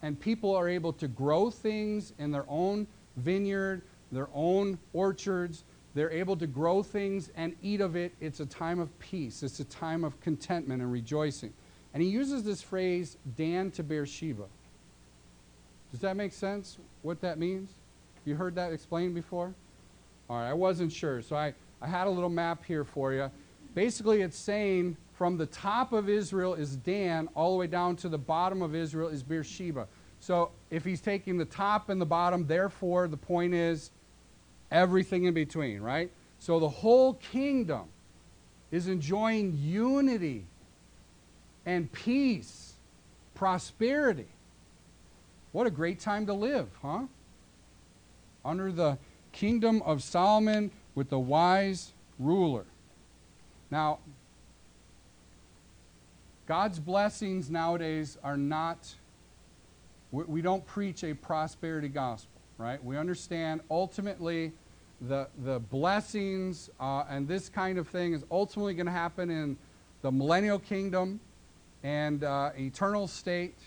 and 0.02 0.20
people 0.20 0.56
are 0.56 0.70
able 0.70 0.94
to 0.94 1.08
grow 1.08 1.50
things 1.50 2.14
in 2.20 2.32
their 2.32 2.46
own 2.48 2.88
vineyard, 3.16 3.82
their 4.12 4.30
own 4.34 4.78
orchards, 4.94 5.64
they're 5.96 6.12
able 6.12 6.38
to 6.38 6.46
grow 6.46 6.84
things 6.84 7.32
and 7.36 7.56
eat 7.64 7.82
of 7.82 7.96
it. 7.96 8.14
It's 8.22 8.40
a 8.40 8.46
time 8.46 8.80
of 8.80 8.98
peace. 9.00 9.42
It's 9.42 9.60
a 9.60 9.66
time 9.66 10.04
of 10.04 10.20
contentment 10.22 10.82
and 10.82 10.92
rejoicing. 10.92 11.52
And 11.94 12.04
he 12.04 12.10
uses 12.10 12.44
this 12.44 12.62
phrase, 12.62 13.18
Dan 13.36 13.72
to 13.72 13.84
Beersheba. 13.84 14.44
Does 15.92 16.02
that 16.02 16.16
make 16.16 16.34
sense, 16.34 16.78
what 17.02 17.22
that 17.22 17.40
means? 17.40 17.72
You 18.26 18.36
heard 18.36 18.54
that 18.56 18.74
explained 18.74 19.16
before? 19.16 19.56
All 20.30 20.38
right, 20.38 20.50
I 20.50 20.54
wasn't 20.54 20.92
sure. 20.92 21.22
So 21.24 21.36
I, 21.36 21.54
I 21.82 21.88
had 21.88 22.06
a 22.06 22.10
little 22.10 22.30
map 22.30 22.64
here 22.66 22.84
for 22.84 23.14
you. 23.14 23.32
Basically, 23.74 24.22
it's 24.22 24.38
saying 24.38 24.98
from 25.18 25.36
the 25.36 25.48
top 25.48 25.94
of 25.94 26.10
Israel 26.10 26.54
is 26.54 26.76
Dan, 26.76 27.28
all 27.34 27.54
the 27.54 27.58
way 27.58 27.66
down 27.66 27.96
to 27.98 28.10
the 28.10 28.20
bottom 28.20 28.62
of 28.62 28.76
Israel 28.76 29.10
is 29.10 29.24
Beersheba. 29.24 29.88
So 30.20 30.52
if 30.70 30.86
he's 30.86 31.02
taking 31.02 31.38
the 31.38 31.46
top 31.46 31.90
and 31.90 32.00
the 32.00 32.06
bottom, 32.06 32.46
therefore, 32.46 33.08
the 33.08 33.18
point 33.18 33.56
is 33.56 33.90
everything 34.70 35.24
in 35.24 35.34
between, 35.34 35.82
right? 35.82 36.12
So 36.38 36.60
the 36.60 36.70
whole 36.70 37.16
kingdom 37.16 37.86
is 38.70 38.88
enjoying 38.88 39.58
unity 39.60 40.46
and 41.66 41.92
peace, 41.92 42.74
prosperity. 43.34 44.28
What 45.52 45.66
a 45.66 45.72
great 45.72 46.00
time 46.00 46.28
to 46.28 46.34
live, 46.34 46.68
huh? 46.84 47.08
Under 48.46 48.72
the 48.72 49.00
kingdom 49.32 49.82
of 49.82 50.04
Solomon 50.04 50.70
with 50.94 51.10
the 51.10 51.20
wise 51.20 51.94
ruler. 52.20 52.66
Now, 53.72 53.98
God's 56.48 56.80
blessings 56.80 57.50
nowadays 57.50 58.18
are 58.24 58.38
not, 58.38 58.94
we, 60.14 60.42
don't 60.42 60.66
preach 60.66 61.04
a 61.04 61.14
prosperity 61.14 61.90
gospel, 61.90 62.40
right? 62.58 62.82
We 62.82 62.98
understand 62.98 63.60
ultimately 63.70 64.54
the, 65.02 65.28
the 65.44 65.60
blessings 65.60 66.70
uh, 66.80 67.04
and 67.10 67.28
this 67.28 67.50
kind 67.50 67.78
of 67.78 67.90
thing 67.90 68.14
is 68.14 68.24
ultimately 68.32 68.76
going 68.76 68.86
to 68.86 68.94
happen 68.94 69.30
in 69.30 69.58
the 70.02 70.12
millennial 70.12 70.58
kingdom 70.58 71.20
and 71.84 72.24
uh, 72.24 72.52
eternal 72.58 73.10
state. 73.10 73.58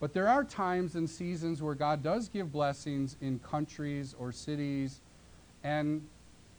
But 0.00 0.14
there 0.14 0.26
are 0.26 0.42
times 0.42 0.94
and 0.94 1.08
seasons 1.08 1.60
where 1.60 1.74
God 1.74 2.02
does 2.02 2.30
give 2.30 2.50
blessings 2.50 3.18
in 3.20 3.40
countries 3.40 4.14
or 4.18 4.32
cities, 4.32 5.02
and 5.62 6.00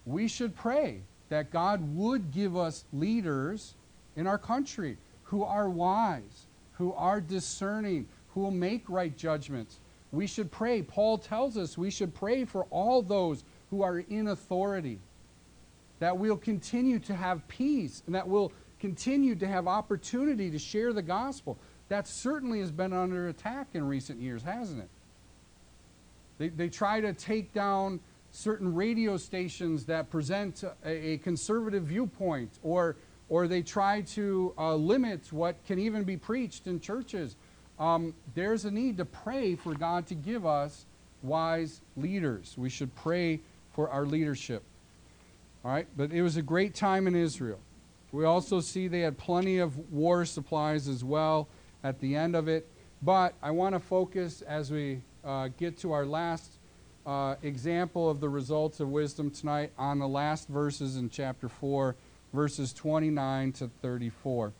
we 0.05 0.27
should 0.27 0.55
pray 0.55 1.01
that 1.29 1.49
God 1.49 1.95
would 1.95 2.31
give 2.31 2.55
us 2.55 2.85
leaders 2.93 3.73
in 4.15 4.27
our 4.27 4.37
country 4.37 4.97
who 5.31 5.43
are 5.43 5.69
wise, 5.69 6.45
who 6.73 6.91
are 6.93 7.21
discerning, 7.21 8.05
who 8.33 8.41
will 8.41 8.51
make 8.51 8.83
right 8.89 9.15
judgments. 9.15 9.79
We 10.11 10.27
should 10.27 10.51
pray. 10.51 10.81
Paul 10.81 11.17
tells 11.17 11.55
us 11.55 11.77
we 11.77 11.89
should 11.89 12.13
pray 12.13 12.43
for 12.43 12.65
all 12.65 13.01
those 13.01 13.45
who 13.69 13.81
are 13.81 13.99
in 13.99 14.27
authority, 14.27 14.99
that 15.99 16.17
we'll 16.17 16.35
continue 16.35 16.99
to 16.99 17.15
have 17.15 17.47
peace, 17.47 18.03
and 18.05 18.13
that 18.13 18.27
we'll 18.27 18.51
continue 18.81 19.35
to 19.35 19.47
have 19.47 19.67
opportunity 19.67 20.51
to 20.51 20.59
share 20.59 20.91
the 20.91 21.01
gospel. 21.01 21.57
That 21.87 22.09
certainly 22.09 22.59
has 22.59 22.71
been 22.71 22.91
under 22.91 23.29
attack 23.29 23.67
in 23.73 23.87
recent 23.87 24.19
years, 24.19 24.43
hasn't 24.43 24.81
it? 24.81 24.89
They, 26.39 26.49
they 26.49 26.67
try 26.67 26.99
to 26.99 27.13
take 27.13 27.53
down 27.53 28.01
certain 28.31 28.75
radio 28.75 29.15
stations 29.15 29.85
that 29.85 30.09
present 30.09 30.65
a, 30.83 30.89
a 30.89 31.17
conservative 31.19 31.83
viewpoint, 31.83 32.59
or, 32.63 32.97
or 33.31 33.47
they 33.47 33.61
try 33.61 34.01
to 34.01 34.53
uh, 34.57 34.75
limit 34.75 35.31
what 35.31 35.55
can 35.65 35.79
even 35.79 36.03
be 36.03 36.17
preached 36.17 36.67
in 36.67 36.81
churches. 36.81 37.37
Um, 37.79 38.13
there's 38.35 38.65
a 38.65 38.71
need 38.71 38.97
to 38.97 39.05
pray 39.05 39.55
for 39.55 39.73
God 39.73 40.05
to 40.07 40.15
give 40.15 40.45
us 40.45 40.85
wise 41.23 41.79
leaders. 41.95 42.55
We 42.57 42.69
should 42.69 42.93
pray 42.93 43.39
for 43.73 43.89
our 43.89 44.05
leadership. 44.05 44.63
All 45.63 45.71
right, 45.71 45.87
but 45.95 46.11
it 46.11 46.21
was 46.21 46.35
a 46.35 46.41
great 46.41 46.75
time 46.75 47.07
in 47.07 47.15
Israel. 47.15 47.59
We 48.11 48.25
also 48.25 48.59
see 48.59 48.89
they 48.89 48.99
had 48.99 49.17
plenty 49.17 49.59
of 49.59 49.77
war 49.89 50.25
supplies 50.25 50.89
as 50.89 51.01
well 51.01 51.47
at 51.85 52.01
the 52.01 52.17
end 52.17 52.35
of 52.35 52.49
it. 52.49 52.67
But 53.01 53.33
I 53.41 53.51
want 53.51 53.75
to 53.75 53.79
focus 53.79 54.41
as 54.41 54.71
we 54.71 54.99
uh, 55.23 55.47
get 55.57 55.77
to 55.79 55.93
our 55.93 56.05
last 56.05 56.51
uh, 57.05 57.35
example 57.43 58.09
of 58.09 58.19
the 58.19 58.27
results 58.27 58.81
of 58.81 58.89
wisdom 58.89 59.31
tonight 59.31 59.71
on 59.77 59.99
the 59.99 60.07
last 60.07 60.49
verses 60.49 60.97
in 60.97 61.09
chapter 61.09 61.47
4, 61.47 61.95
verses 62.33 62.73
29 62.73 63.51
to 63.53 63.69
34. 63.81 64.53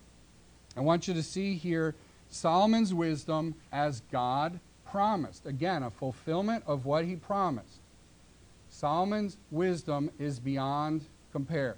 I 0.75 0.81
want 0.81 1.07
you 1.07 1.13
to 1.13 1.23
see 1.23 1.55
here 1.55 1.95
Solomon's 2.29 2.93
wisdom 2.93 3.55
as 3.71 4.01
God 4.11 4.59
promised. 4.85 5.45
Again, 5.45 5.83
a 5.83 5.89
fulfillment 5.89 6.63
of 6.67 6.85
what 6.85 7.05
he 7.05 7.15
promised. 7.15 7.79
Solomon's 8.69 9.37
wisdom 9.51 10.09
is 10.17 10.39
beyond 10.39 11.05
compare. 11.31 11.77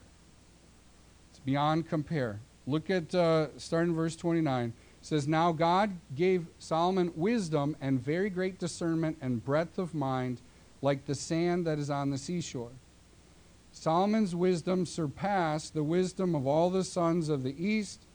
It's 1.31 1.39
beyond 1.39 1.89
compare. 1.89 2.39
Look 2.65 2.89
at 2.89 3.13
uh, 3.13 3.47
starting 3.57 3.95
verse 3.95 4.15
29. 4.15 4.69
It 4.69 5.05
says, 5.05 5.27
Now 5.27 5.51
God 5.51 5.91
gave 6.15 6.45
Solomon 6.59 7.11
wisdom 7.15 7.75
and 7.81 7.99
very 7.99 8.29
great 8.29 8.59
discernment 8.59 9.17
and 9.21 9.43
breadth 9.43 9.77
of 9.77 9.93
mind, 9.93 10.39
like 10.81 11.05
the 11.05 11.15
sand 11.15 11.67
that 11.67 11.79
is 11.79 11.89
on 11.89 12.09
the 12.09 12.17
seashore. 12.17 12.71
Solomon's 13.75 14.35
wisdom 14.35 14.85
surpassed 14.85 15.73
the 15.73 15.83
wisdom 15.83 16.35
of 16.35 16.45
all 16.45 16.69
the 16.69 16.83
sons 16.83 17.27
of 17.27 17.41
the 17.43 17.65
east 17.65 18.05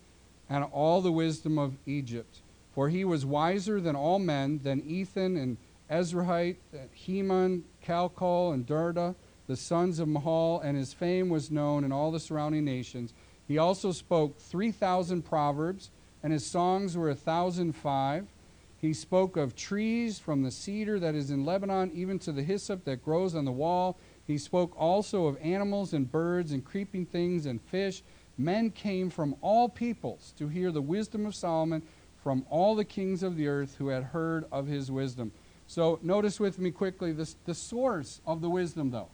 and 0.48 0.64
all 0.64 1.02
the 1.02 1.12
wisdom 1.12 1.58
of 1.58 1.76
Egypt. 1.84 2.40
For 2.72 2.88
he 2.88 3.04
was 3.04 3.26
wiser 3.26 3.80
than 3.80 3.96
all 3.96 4.20
men, 4.20 4.60
than 4.62 4.82
Ethan 4.82 5.36
and 5.36 5.58
Ezrahite, 5.90 6.58
Heman, 6.92 7.64
Calcol, 7.84 8.54
and 8.54 8.66
Darda, 8.66 9.16
the 9.48 9.56
sons 9.56 9.98
of 9.98 10.08
Mahol, 10.08 10.60
and 10.62 10.76
his 10.76 10.92
fame 10.92 11.28
was 11.28 11.50
known 11.50 11.82
in 11.82 11.90
all 11.90 12.12
the 12.12 12.20
surrounding 12.20 12.64
nations. 12.64 13.12
He 13.46 13.58
also 13.58 13.90
spoke 13.90 14.38
3,000 14.38 15.22
proverbs, 15.22 15.90
and 16.22 16.32
his 16.32 16.46
songs 16.46 16.96
were 16.96 17.08
a 17.08 17.14
1,005. 17.14 18.28
He 18.76 18.92
spoke 18.92 19.36
of 19.36 19.56
trees 19.56 20.20
from 20.20 20.44
the 20.44 20.52
cedar 20.52 21.00
that 21.00 21.16
is 21.16 21.30
in 21.30 21.44
Lebanon, 21.44 21.90
even 21.92 22.20
to 22.20 22.30
the 22.30 22.44
hyssop 22.44 22.84
that 22.84 23.04
grows 23.04 23.34
on 23.34 23.44
the 23.44 23.50
wall. 23.50 23.98
He 24.28 24.36
spoke 24.36 24.74
also 24.78 25.26
of 25.26 25.38
animals 25.38 25.94
and 25.94 26.12
birds 26.12 26.52
and 26.52 26.62
creeping 26.62 27.06
things 27.06 27.46
and 27.46 27.60
fish. 27.62 28.02
Men 28.36 28.70
came 28.70 29.08
from 29.08 29.34
all 29.40 29.70
peoples 29.70 30.34
to 30.38 30.48
hear 30.48 30.70
the 30.70 30.82
wisdom 30.82 31.24
of 31.24 31.34
Solomon 31.34 31.82
from 32.22 32.44
all 32.50 32.76
the 32.76 32.84
kings 32.84 33.22
of 33.22 33.36
the 33.36 33.48
earth 33.48 33.76
who 33.78 33.88
had 33.88 34.04
heard 34.04 34.44
of 34.52 34.66
his 34.66 34.90
wisdom. 34.90 35.32
So 35.66 35.98
notice 36.02 36.38
with 36.38 36.58
me 36.58 36.70
quickly 36.70 37.10
this, 37.10 37.36
the 37.46 37.54
source 37.54 38.20
of 38.26 38.42
the 38.42 38.50
wisdom, 38.50 38.90
though. 38.90 39.08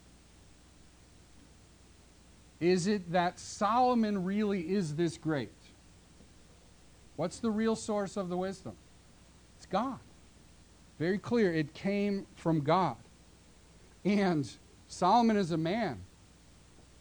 Is 2.58 2.88
it 2.88 3.12
that 3.12 3.38
Solomon 3.38 4.24
really 4.24 4.62
is 4.62 4.96
this 4.96 5.16
great? 5.16 5.52
What's 7.14 7.38
the 7.38 7.50
real 7.50 7.76
source 7.76 8.16
of 8.16 8.28
the 8.28 8.36
wisdom? 8.36 8.74
It's 9.58 9.66
God. 9.66 10.00
Very 10.98 11.18
clear. 11.18 11.54
It 11.54 11.72
came 11.72 12.26
from 12.34 12.62
God. 12.62 12.96
And 14.04 14.50
Solomon 14.94 15.36
is 15.36 15.50
a 15.50 15.56
man. 15.56 15.98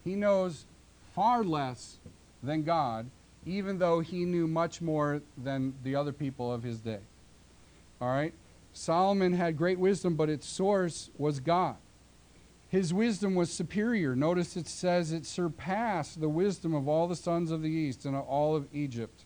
He 0.03 0.15
knows 0.15 0.65
far 1.13 1.43
less 1.43 1.97
than 2.41 2.63
God, 2.63 3.06
even 3.45 3.77
though 3.77 3.99
he 3.99 4.25
knew 4.25 4.47
much 4.47 4.82
more 4.82 5.21
than 5.38 5.75
the 5.84 5.95
other 5.95 6.12
people 6.12 6.51
of 6.51 6.63
his 6.63 6.79
day. 6.79 7.01
All 8.01 8.08
right? 8.08 8.34
Solomon 8.73 9.34
had 9.34 9.58
great 9.58 9.77
wisdom, 9.77 10.15
but 10.15 10.27
its 10.27 10.47
source 10.47 11.12
was 11.19 11.39
God. 11.39 11.75
His 12.67 12.91
wisdom 12.91 13.36
was 13.36 13.53
superior. 13.53 14.15
Notice 14.15 14.58
it 14.58 14.67
says 14.67 15.12
it 15.12 15.27
surpassed 15.27 16.19
the 16.19 16.27
wisdom 16.27 16.73
of 16.73 16.88
all 16.88 17.08
the 17.08 17.15
sons 17.15 17.51
of 17.51 17.62
the 17.62 17.69
east 17.69 18.06
and 18.06 18.15
all 18.15 18.56
of 18.56 18.65
Egypt. 18.73 19.23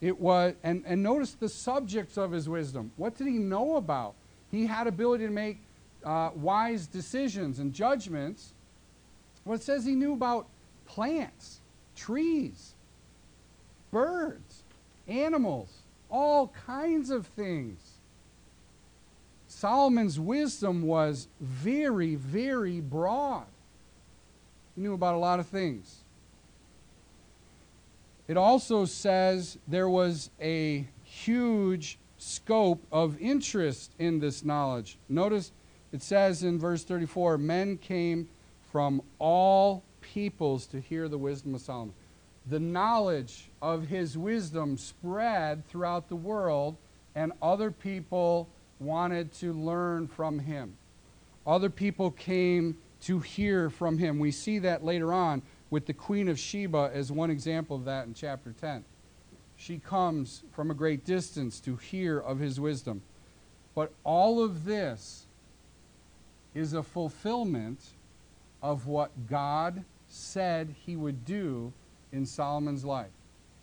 It 0.00 0.18
was, 0.18 0.54
and, 0.64 0.82
and 0.86 1.04
notice 1.04 1.34
the 1.34 1.48
subjects 1.48 2.18
of 2.18 2.32
his 2.32 2.48
wisdom. 2.48 2.90
What 2.96 3.16
did 3.16 3.28
he 3.28 3.38
know 3.38 3.76
about? 3.76 4.16
He 4.50 4.66
had 4.66 4.88
ability 4.88 5.24
to 5.24 5.30
make 5.30 5.60
uh, 6.06 6.30
wise 6.36 6.86
decisions 6.86 7.58
and 7.58 7.72
judgments. 7.72 8.54
Well, 9.44 9.56
it 9.56 9.62
says 9.62 9.84
he 9.84 9.96
knew 9.96 10.12
about 10.12 10.46
plants, 10.86 11.60
trees, 11.96 12.74
birds, 13.90 14.62
animals, 15.08 15.70
all 16.08 16.48
kinds 16.66 17.10
of 17.10 17.26
things. 17.26 17.80
Solomon's 19.48 20.20
wisdom 20.20 20.82
was 20.82 21.28
very, 21.40 22.14
very 22.14 22.80
broad. 22.80 23.46
He 24.74 24.82
knew 24.82 24.94
about 24.94 25.14
a 25.14 25.18
lot 25.18 25.40
of 25.40 25.46
things. 25.46 25.96
It 28.28 28.36
also 28.36 28.84
says 28.84 29.58
there 29.66 29.88
was 29.88 30.30
a 30.40 30.86
huge 31.02 31.98
scope 32.18 32.82
of 32.92 33.20
interest 33.20 33.92
in 33.98 34.20
this 34.20 34.44
knowledge. 34.44 34.98
Notice 35.08 35.52
it 35.92 36.02
says 36.02 36.42
in 36.42 36.58
verse 36.58 36.84
34 36.84 37.38
men 37.38 37.78
came 37.78 38.28
from 38.70 39.02
all 39.18 39.82
peoples 40.00 40.66
to 40.66 40.80
hear 40.80 41.08
the 41.08 41.18
wisdom 41.18 41.54
of 41.54 41.60
Solomon. 41.60 41.94
The 42.48 42.60
knowledge 42.60 43.48
of 43.60 43.88
his 43.88 44.16
wisdom 44.16 44.76
spread 44.78 45.66
throughout 45.66 46.08
the 46.08 46.16
world, 46.16 46.76
and 47.14 47.32
other 47.42 47.70
people 47.70 48.48
wanted 48.78 49.32
to 49.34 49.52
learn 49.52 50.06
from 50.06 50.38
him. 50.38 50.76
Other 51.46 51.70
people 51.70 52.10
came 52.10 52.76
to 53.02 53.20
hear 53.20 53.70
from 53.70 53.98
him. 53.98 54.18
We 54.18 54.30
see 54.30 54.58
that 54.60 54.84
later 54.84 55.12
on 55.12 55.42
with 55.70 55.86
the 55.86 55.92
Queen 55.92 56.28
of 56.28 56.38
Sheba 56.38 56.90
as 56.92 57.10
one 57.10 57.30
example 57.30 57.76
of 57.76 57.84
that 57.84 58.06
in 58.06 58.14
chapter 58.14 58.54
10. 58.60 58.84
She 59.56 59.78
comes 59.78 60.42
from 60.52 60.70
a 60.70 60.74
great 60.74 61.04
distance 61.04 61.60
to 61.60 61.76
hear 61.76 62.18
of 62.18 62.38
his 62.38 62.60
wisdom. 62.60 63.02
But 63.74 63.92
all 64.04 64.42
of 64.42 64.64
this 64.64 65.25
is 66.56 66.72
a 66.72 66.82
fulfillment 66.82 67.80
of 68.62 68.86
what 68.86 69.28
God 69.28 69.84
said 70.08 70.74
he 70.86 70.96
would 70.96 71.24
do 71.26 71.72
in 72.12 72.24
Solomon's 72.24 72.84
life. 72.84 73.10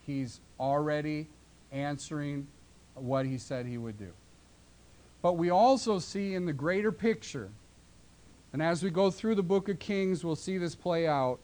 He's 0.06 0.40
already 0.60 1.28
answering 1.72 2.48
what 2.94 3.26
he 3.26 3.40
said 3.40 3.66
he 3.66 3.80
would 3.80 3.98
do. 3.98 4.12
But 5.24 5.34
we 5.34 5.50
also 5.50 5.98
see 5.98 6.36
in 6.36 6.46
the 6.46 6.54
greater 6.54 6.92
picture, 6.92 7.50
and 8.52 8.62
as 8.62 8.84
we 8.84 8.92
go 8.92 9.10
through 9.10 9.36
the 9.36 9.44
book 9.44 9.70
of 9.70 9.80
Kings, 9.80 10.24
we'll 10.24 10.36
see 10.36 10.60
this 10.60 10.76
play 10.76 11.08
out, 11.08 11.40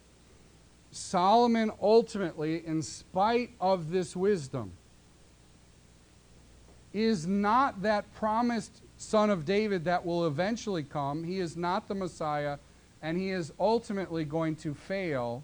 Solomon 0.92 1.72
ultimately, 1.82 2.64
in 2.64 2.80
spite 2.82 3.50
of 3.60 3.90
this 3.90 4.14
wisdom, 4.14 4.72
is 6.92 7.26
not 7.26 7.82
that 7.82 8.12
promised 8.14 8.82
son 9.00 9.30
of 9.30 9.46
David 9.46 9.84
that 9.84 10.04
will 10.04 10.26
eventually 10.26 10.82
come. 10.82 11.24
He 11.24 11.38
is 11.38 11.56
not 11.56 11.88
the 11.88 11.94
Messiah, 11.94 12.58
and 13.00 13.16
he 13.16 13.30
is 13.30 13.50
ultimately 13.58 14.26
going 14.26 14.56
to 14.56 14.74
fail 14.74 15.42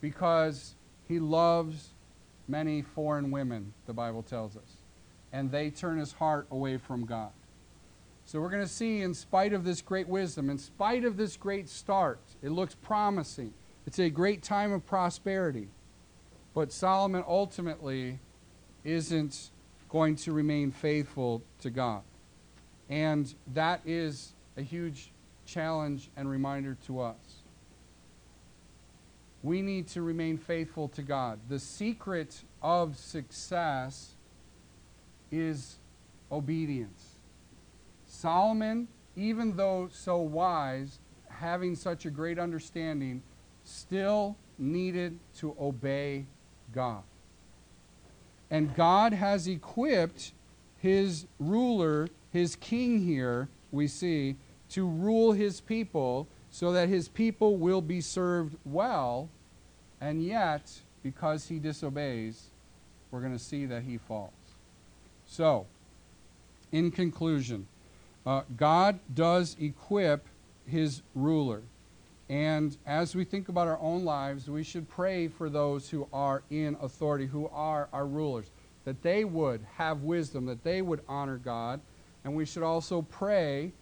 because 0.00 0.74
he 1.06 1.18
loves 1.18 1.90
many 2.48 2.80
foreign 2.80 3.30
women, 3.30 3.74
the 3.86 3.92
Bible 3.92 4.22
tells 4.22 4.56
us, 4.56 4.78
and 5.34 5.50
they 5.50 5.68
turn 5.68 5.98
his 5.98 6.12
heart 6.12 6.46
away 6.50 6.78
from 6.78 7.04
God. 7.04 7.30
So 8.24 8.40
we're 8.40 8.48
going 8.48 8.62
to 8.62 8.68
see, 8.68 9.02
in 9.02 9.12
spite 9.12 9.52
of 9.52 9.64
this 9.64 9.82
great 9.82 10.08
wisdom, 10.08 10.48
in 10.48 10.56
spite 10.56 11.04
of 11.04 11.18
this 11.18 11.36
great 11.36 11.68
start, 11.68 12.20
it 12.42 12.52
looks 12.52 12.74
promising. 12.74 13.52
It's 13.86 13.98
a 13.98 14.08
great 14.08 14.42
time 14.42 14.72
of 14.72 14.86
prosperity. 14.86 15.68
But 16.54 16.72
Solomon 16.72 17.22
ultimately 17.28 18.18
isn't 18.82 19.50
going 19.90 20.16
to 20.16 20.32
remain 20.32 20.70
faithful 20.70 21.42
to 21.60 21.68
God. 21.68 22.02
And 22.92 23.34
that 23.54 23.80
is 23.86 24.34
a 24.58 24.60
huge 24.60 25.12
challenge 25.46 26.10
and 26.14 26.28
reminder 26.28 26.76
to 26.86 27.00
us. 27.00 27.16
We 29.42 29.62
need 29.62 29.88
to 29.88 30.02
remain 30.02 30.36
faithful 30.36 30.88
to 30.88 31.00
God. 31.00 31.38
The 31.48 31.58
secret 31.58 32.42
of 32.60 32.98
success 32.98 34.10
is 35.30 35.76
obedience. 36.30 37.14
Solomon, 38.06 38.88
even 39.16 39.56
though 39.56 39.88
so 39.90 40.18
wise, 40.18 40.98
having 41.30 41.74
such 41.74 42.04
a 42.04 42.10
great 42.10 42.38
understanding, 42.38 43.22
still 43.64 44.36
needed 44.58 45.18
to 45.38 45.56
obey 45.58 46.26
God. 46.74 47.04
And 48.50 48.76
God 48.76 49.14
has 49.14 49.48
equipped 49.48 50.32
his 50.76 51.24
ruler, 51.40 52.08
his 52.32 52.56
king 52.56 53.00
here, 53.00 53.48
we 53.70 53.86
see, 53.86 54.36
to 54.70 54.86
rule 54.86 55.32
his 55.32 55.60
people 55.60 56.26
so 56.50 56.72
that 56.72 56.88
his 56.88 57.08
people 57.08 57.56
will 57.56 57.80
be 57.80 58.00
served 58.00 58.56
well. 58.64 59.28
And 60.00 60.24
yet, 60.24 60.70
because 61.02 61.48
he 61.48 61.58
disobeys, 61.58 62.50
we're 63.10 63.20
going 63.20 63.32
to 63.32 63.38
see 63.38 63.66
that 63.66 63.82
he 63.82 63.98
falls. 63.98 64.32
So, 65.26 65.66
in 66.72 66.90
conclusion, 66.90 67.66
uh, 68.24 68.42
God 68.56 68.98
does 69.14 69.56
equip 69.60 70.26
his 70.66 71.02
ruler. 71.14 71.62
And 72.28 72.76
as 72.86 73.14
we 73.14 73.24
think 73.24 73.48
about 73.48 73.68
our 73.68 73.78
own 73.80 74.04
lives, 74.04 74.48
we 74.48 74.62
should 74.62 74.88
pray 74.88 75.28
for 75.28 75.50
those 75.50 75.90
who 75.90 76.08
are 76.12 76.42
in 76.50 76.76
authority, 76.80 77.26
who 77.26 77.48
are 77.48 77.88
our 77.92 78.06
rulers, 78.06 78.50
that 78.84 79.02
they 79.02 79.24
would 79.24 79.64
have 79.76 80.02
wisdom, 80.02 80.46
that 80.46 80.64
they 80.64 80.82
would 80.82 81.00
honor 81.08 81.36
God. 81.36 81.80
And 82.24 82.34
we 82.34 82.44
should 82.44 82.62
also 82.62 83.02
pray 83.02 83.72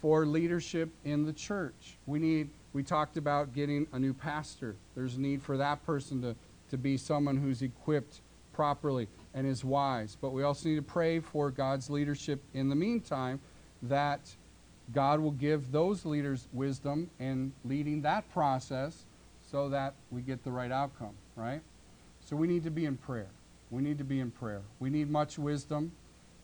for 0.00 0.24
leadership 0.24 0.88
in 1.04 1.26
the 1.26 1.32
church. 1.32 1.98
We 2.06 2.18
need, 2.18 2.48
we 2.72 2.82
talked 2.82 3.16
about 3.16 3.54
getting 3.54 3.86
a 3.92 3.98
new 3.98 4.14
pastor. 4.14 4.76
There's 4.94 5.16
a 5.16 5.20
need 5.20 5.42
for 5.42 5.56
that 5.58 5.84
person 5.84 6.22
to, 6.22 6.34
to 6.70 6.78
be 6.78 6.96
someone 6.96 7.36
who's 7.36 7.62
equipped 7.62 8.20
properly 8.52 9.08
and 9.34 9.46
is 9.46 9.64
wise. 9.64 10.16
But 10.20 10.30
we 10.30 10.42
also 10.42 10.68
need 10.68 10.76
to 10.76 10.82
pray 10.82 11.20
for 11.20 11.50
God's 11.50 11.90
leadership 11.90 12.40
in 12.54 12.68
the 12.68 12.74
meantime 12.74 13.40
that 13.82 14.20
God 14.92 15.20
will 15.20 15.30
give 15.30 15.70
those 15.70 16.04
leaders 16.04 16.48
wisdom 16.52 17.10
in 17.18 17.52
leading 17.64 18.02
that 18.02 18.30
process 18.32 19.04
so 19.50 19.68
that 19.68 19.94
we 20.10 20.20
get 20.20 20.42
the 20.44 20.50
right 20.50 20.72
outcome, 20.72 21.14
right? 21.36 21.60
So 22.24 22.36
we 22.36 22.46
need 22.48 22.64
to 22.64 22.70
be 22.70 22.86
in 22.86 22.96
prayer. 22.96 23.28
We 23.70 23.82
need 23.82 23.98
to 23.98 24.04
be 24.04 24.20
in 24.20 24.30
prayer. 24.30 24.62
We 24.78 24.90
need 24.90 25.10
much 25.10 25.38
wisdom, 25.38 25.92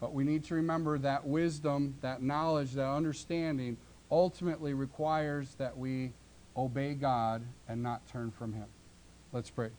but 0.00 0.12
we 0.12 0.24
need 0.24 0.44
to 0.44 0.54
remember 0.54 0.98
that 0.98 1.26
wisdom, 1.26 1.96
that 2.02 2.22
knowledge, 2.22 2.72
that 2.72 2.86
understanding 2.86 3.76
ultimately 4.10 4.74
requires 4.74 5.54
that 5.54 5.76
we 5.76 6.12
obey 6.56 6.94
God 6.94 7.42
and 7.68 7.82
not 7.82 8.06
turn 8.08 8.30
from 8.30 8.52
Him. 8.52 8.66
Let's 9.32 9.50
pray. 9.50 9.70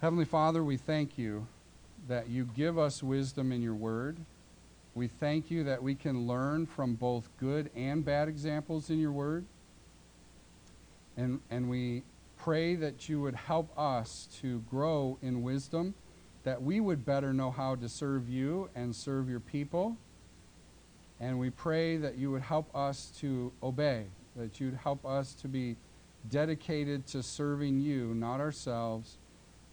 Heavenly 0.00 0.24
Father, 0.24 0.62
we 0.62 0.76
thank 0.76 1.18
you 1.18 1.46
that 2.08 2.28
you 2.28 2.48
give 2.56 2.78
us 2.78 3.02
wisdom 3.02 3.50
in 3.50 3.62
your 3.62 3.74
word. 3.74 4.18
We 4.94 5.08
thank 5.08 5.50
you 5.50 5.64
that 5.64 5.82
we 5.82 5.94
can 5.94 6.26
learn 6.26 6.66
from 6.66 6.94
both 6.94 7.28
good 7.38 7.70
and 7.74 8.04
bad 8.04 8.28
examples 8.28 8.88
in 8.88 8.98
your 8.98 9.12
word. 9.12 9.44
And, 11.16 11.40
and 11.50 11.68
we 11.68 12.02
pray 12.38 12.76
that 12.76 13.08
you 13.08 13.20
would 13.20 13.34
help 13.34 13.76
us 13.78 14.28
to 14.40 14.60
grow 14.70 15.18
in 15.22 15.42
wisdom, 15.42 15.94
that 16.46 16.62
we 16.62 16.78
would 16.78 17.04
better 17.04 17.32
know 17.32 17.50
how 17.50 17.74
to 17.74 17.88
serve 17.88 18.28
you 18.28 18.70
and 18.76 18.94
serve 18.94 19.28
your 19.28 19.40
people. 19.40 19.96
And 21.18 21.40
we 21.40 21.50
pray 21.50 21.96
that 21.96 22.18
you 22.18 22.30
would 22.30 22.42
help 22.42 22.70
us 22.72 23.10
to 23.18 23.50
obey, 23.64 24.04
that 24.36 24.60
you'd 24.60 24.76
help 24.76 25.04
us 25.04 25.34
to 25.34 25.48
be 25.48 25.74
dedicated 26.30 27.04
to 27.08 27.20
serving 27.20 27.80
you, 27.80 28.14
not 28.14 28.38
ourselves. 28.38 29.18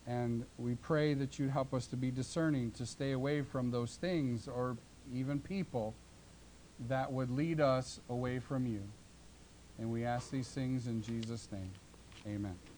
And 0.08 0.46
we 0.58 0.74
pray 0.74 1.14
that 1.14 1.38
you'd 1.38 1.52
help 1.52 1.76
us 1.76 1.86
to 1.88 1.96
be 1.96 2.10
discerning, 2.10 2.72
to 2.72 2.88
stay 2.88 3.12
away 3.12 3.44
from 3.44 3.70
those 3.70 3.96
things 3.96 4.48
or 4.48 4.76
even 5.14 5.40
people, 5.40 5.94
that 6.90 7.12
would 7.12 7.30
lead 7.30 7.62
us 7.62 8.00
away 8.10 8.40
from 8.40 8.66
you. 8.66 8.82
And 9.78 9.92
we 9.92 10.06
ask 10.06 10.32
these 10.32 10.50
things 10.50 10.88
in 10.88 11.04
Jesus' 11.04 11.48
name. 11.52 11.70
Amen. 12.26 12.73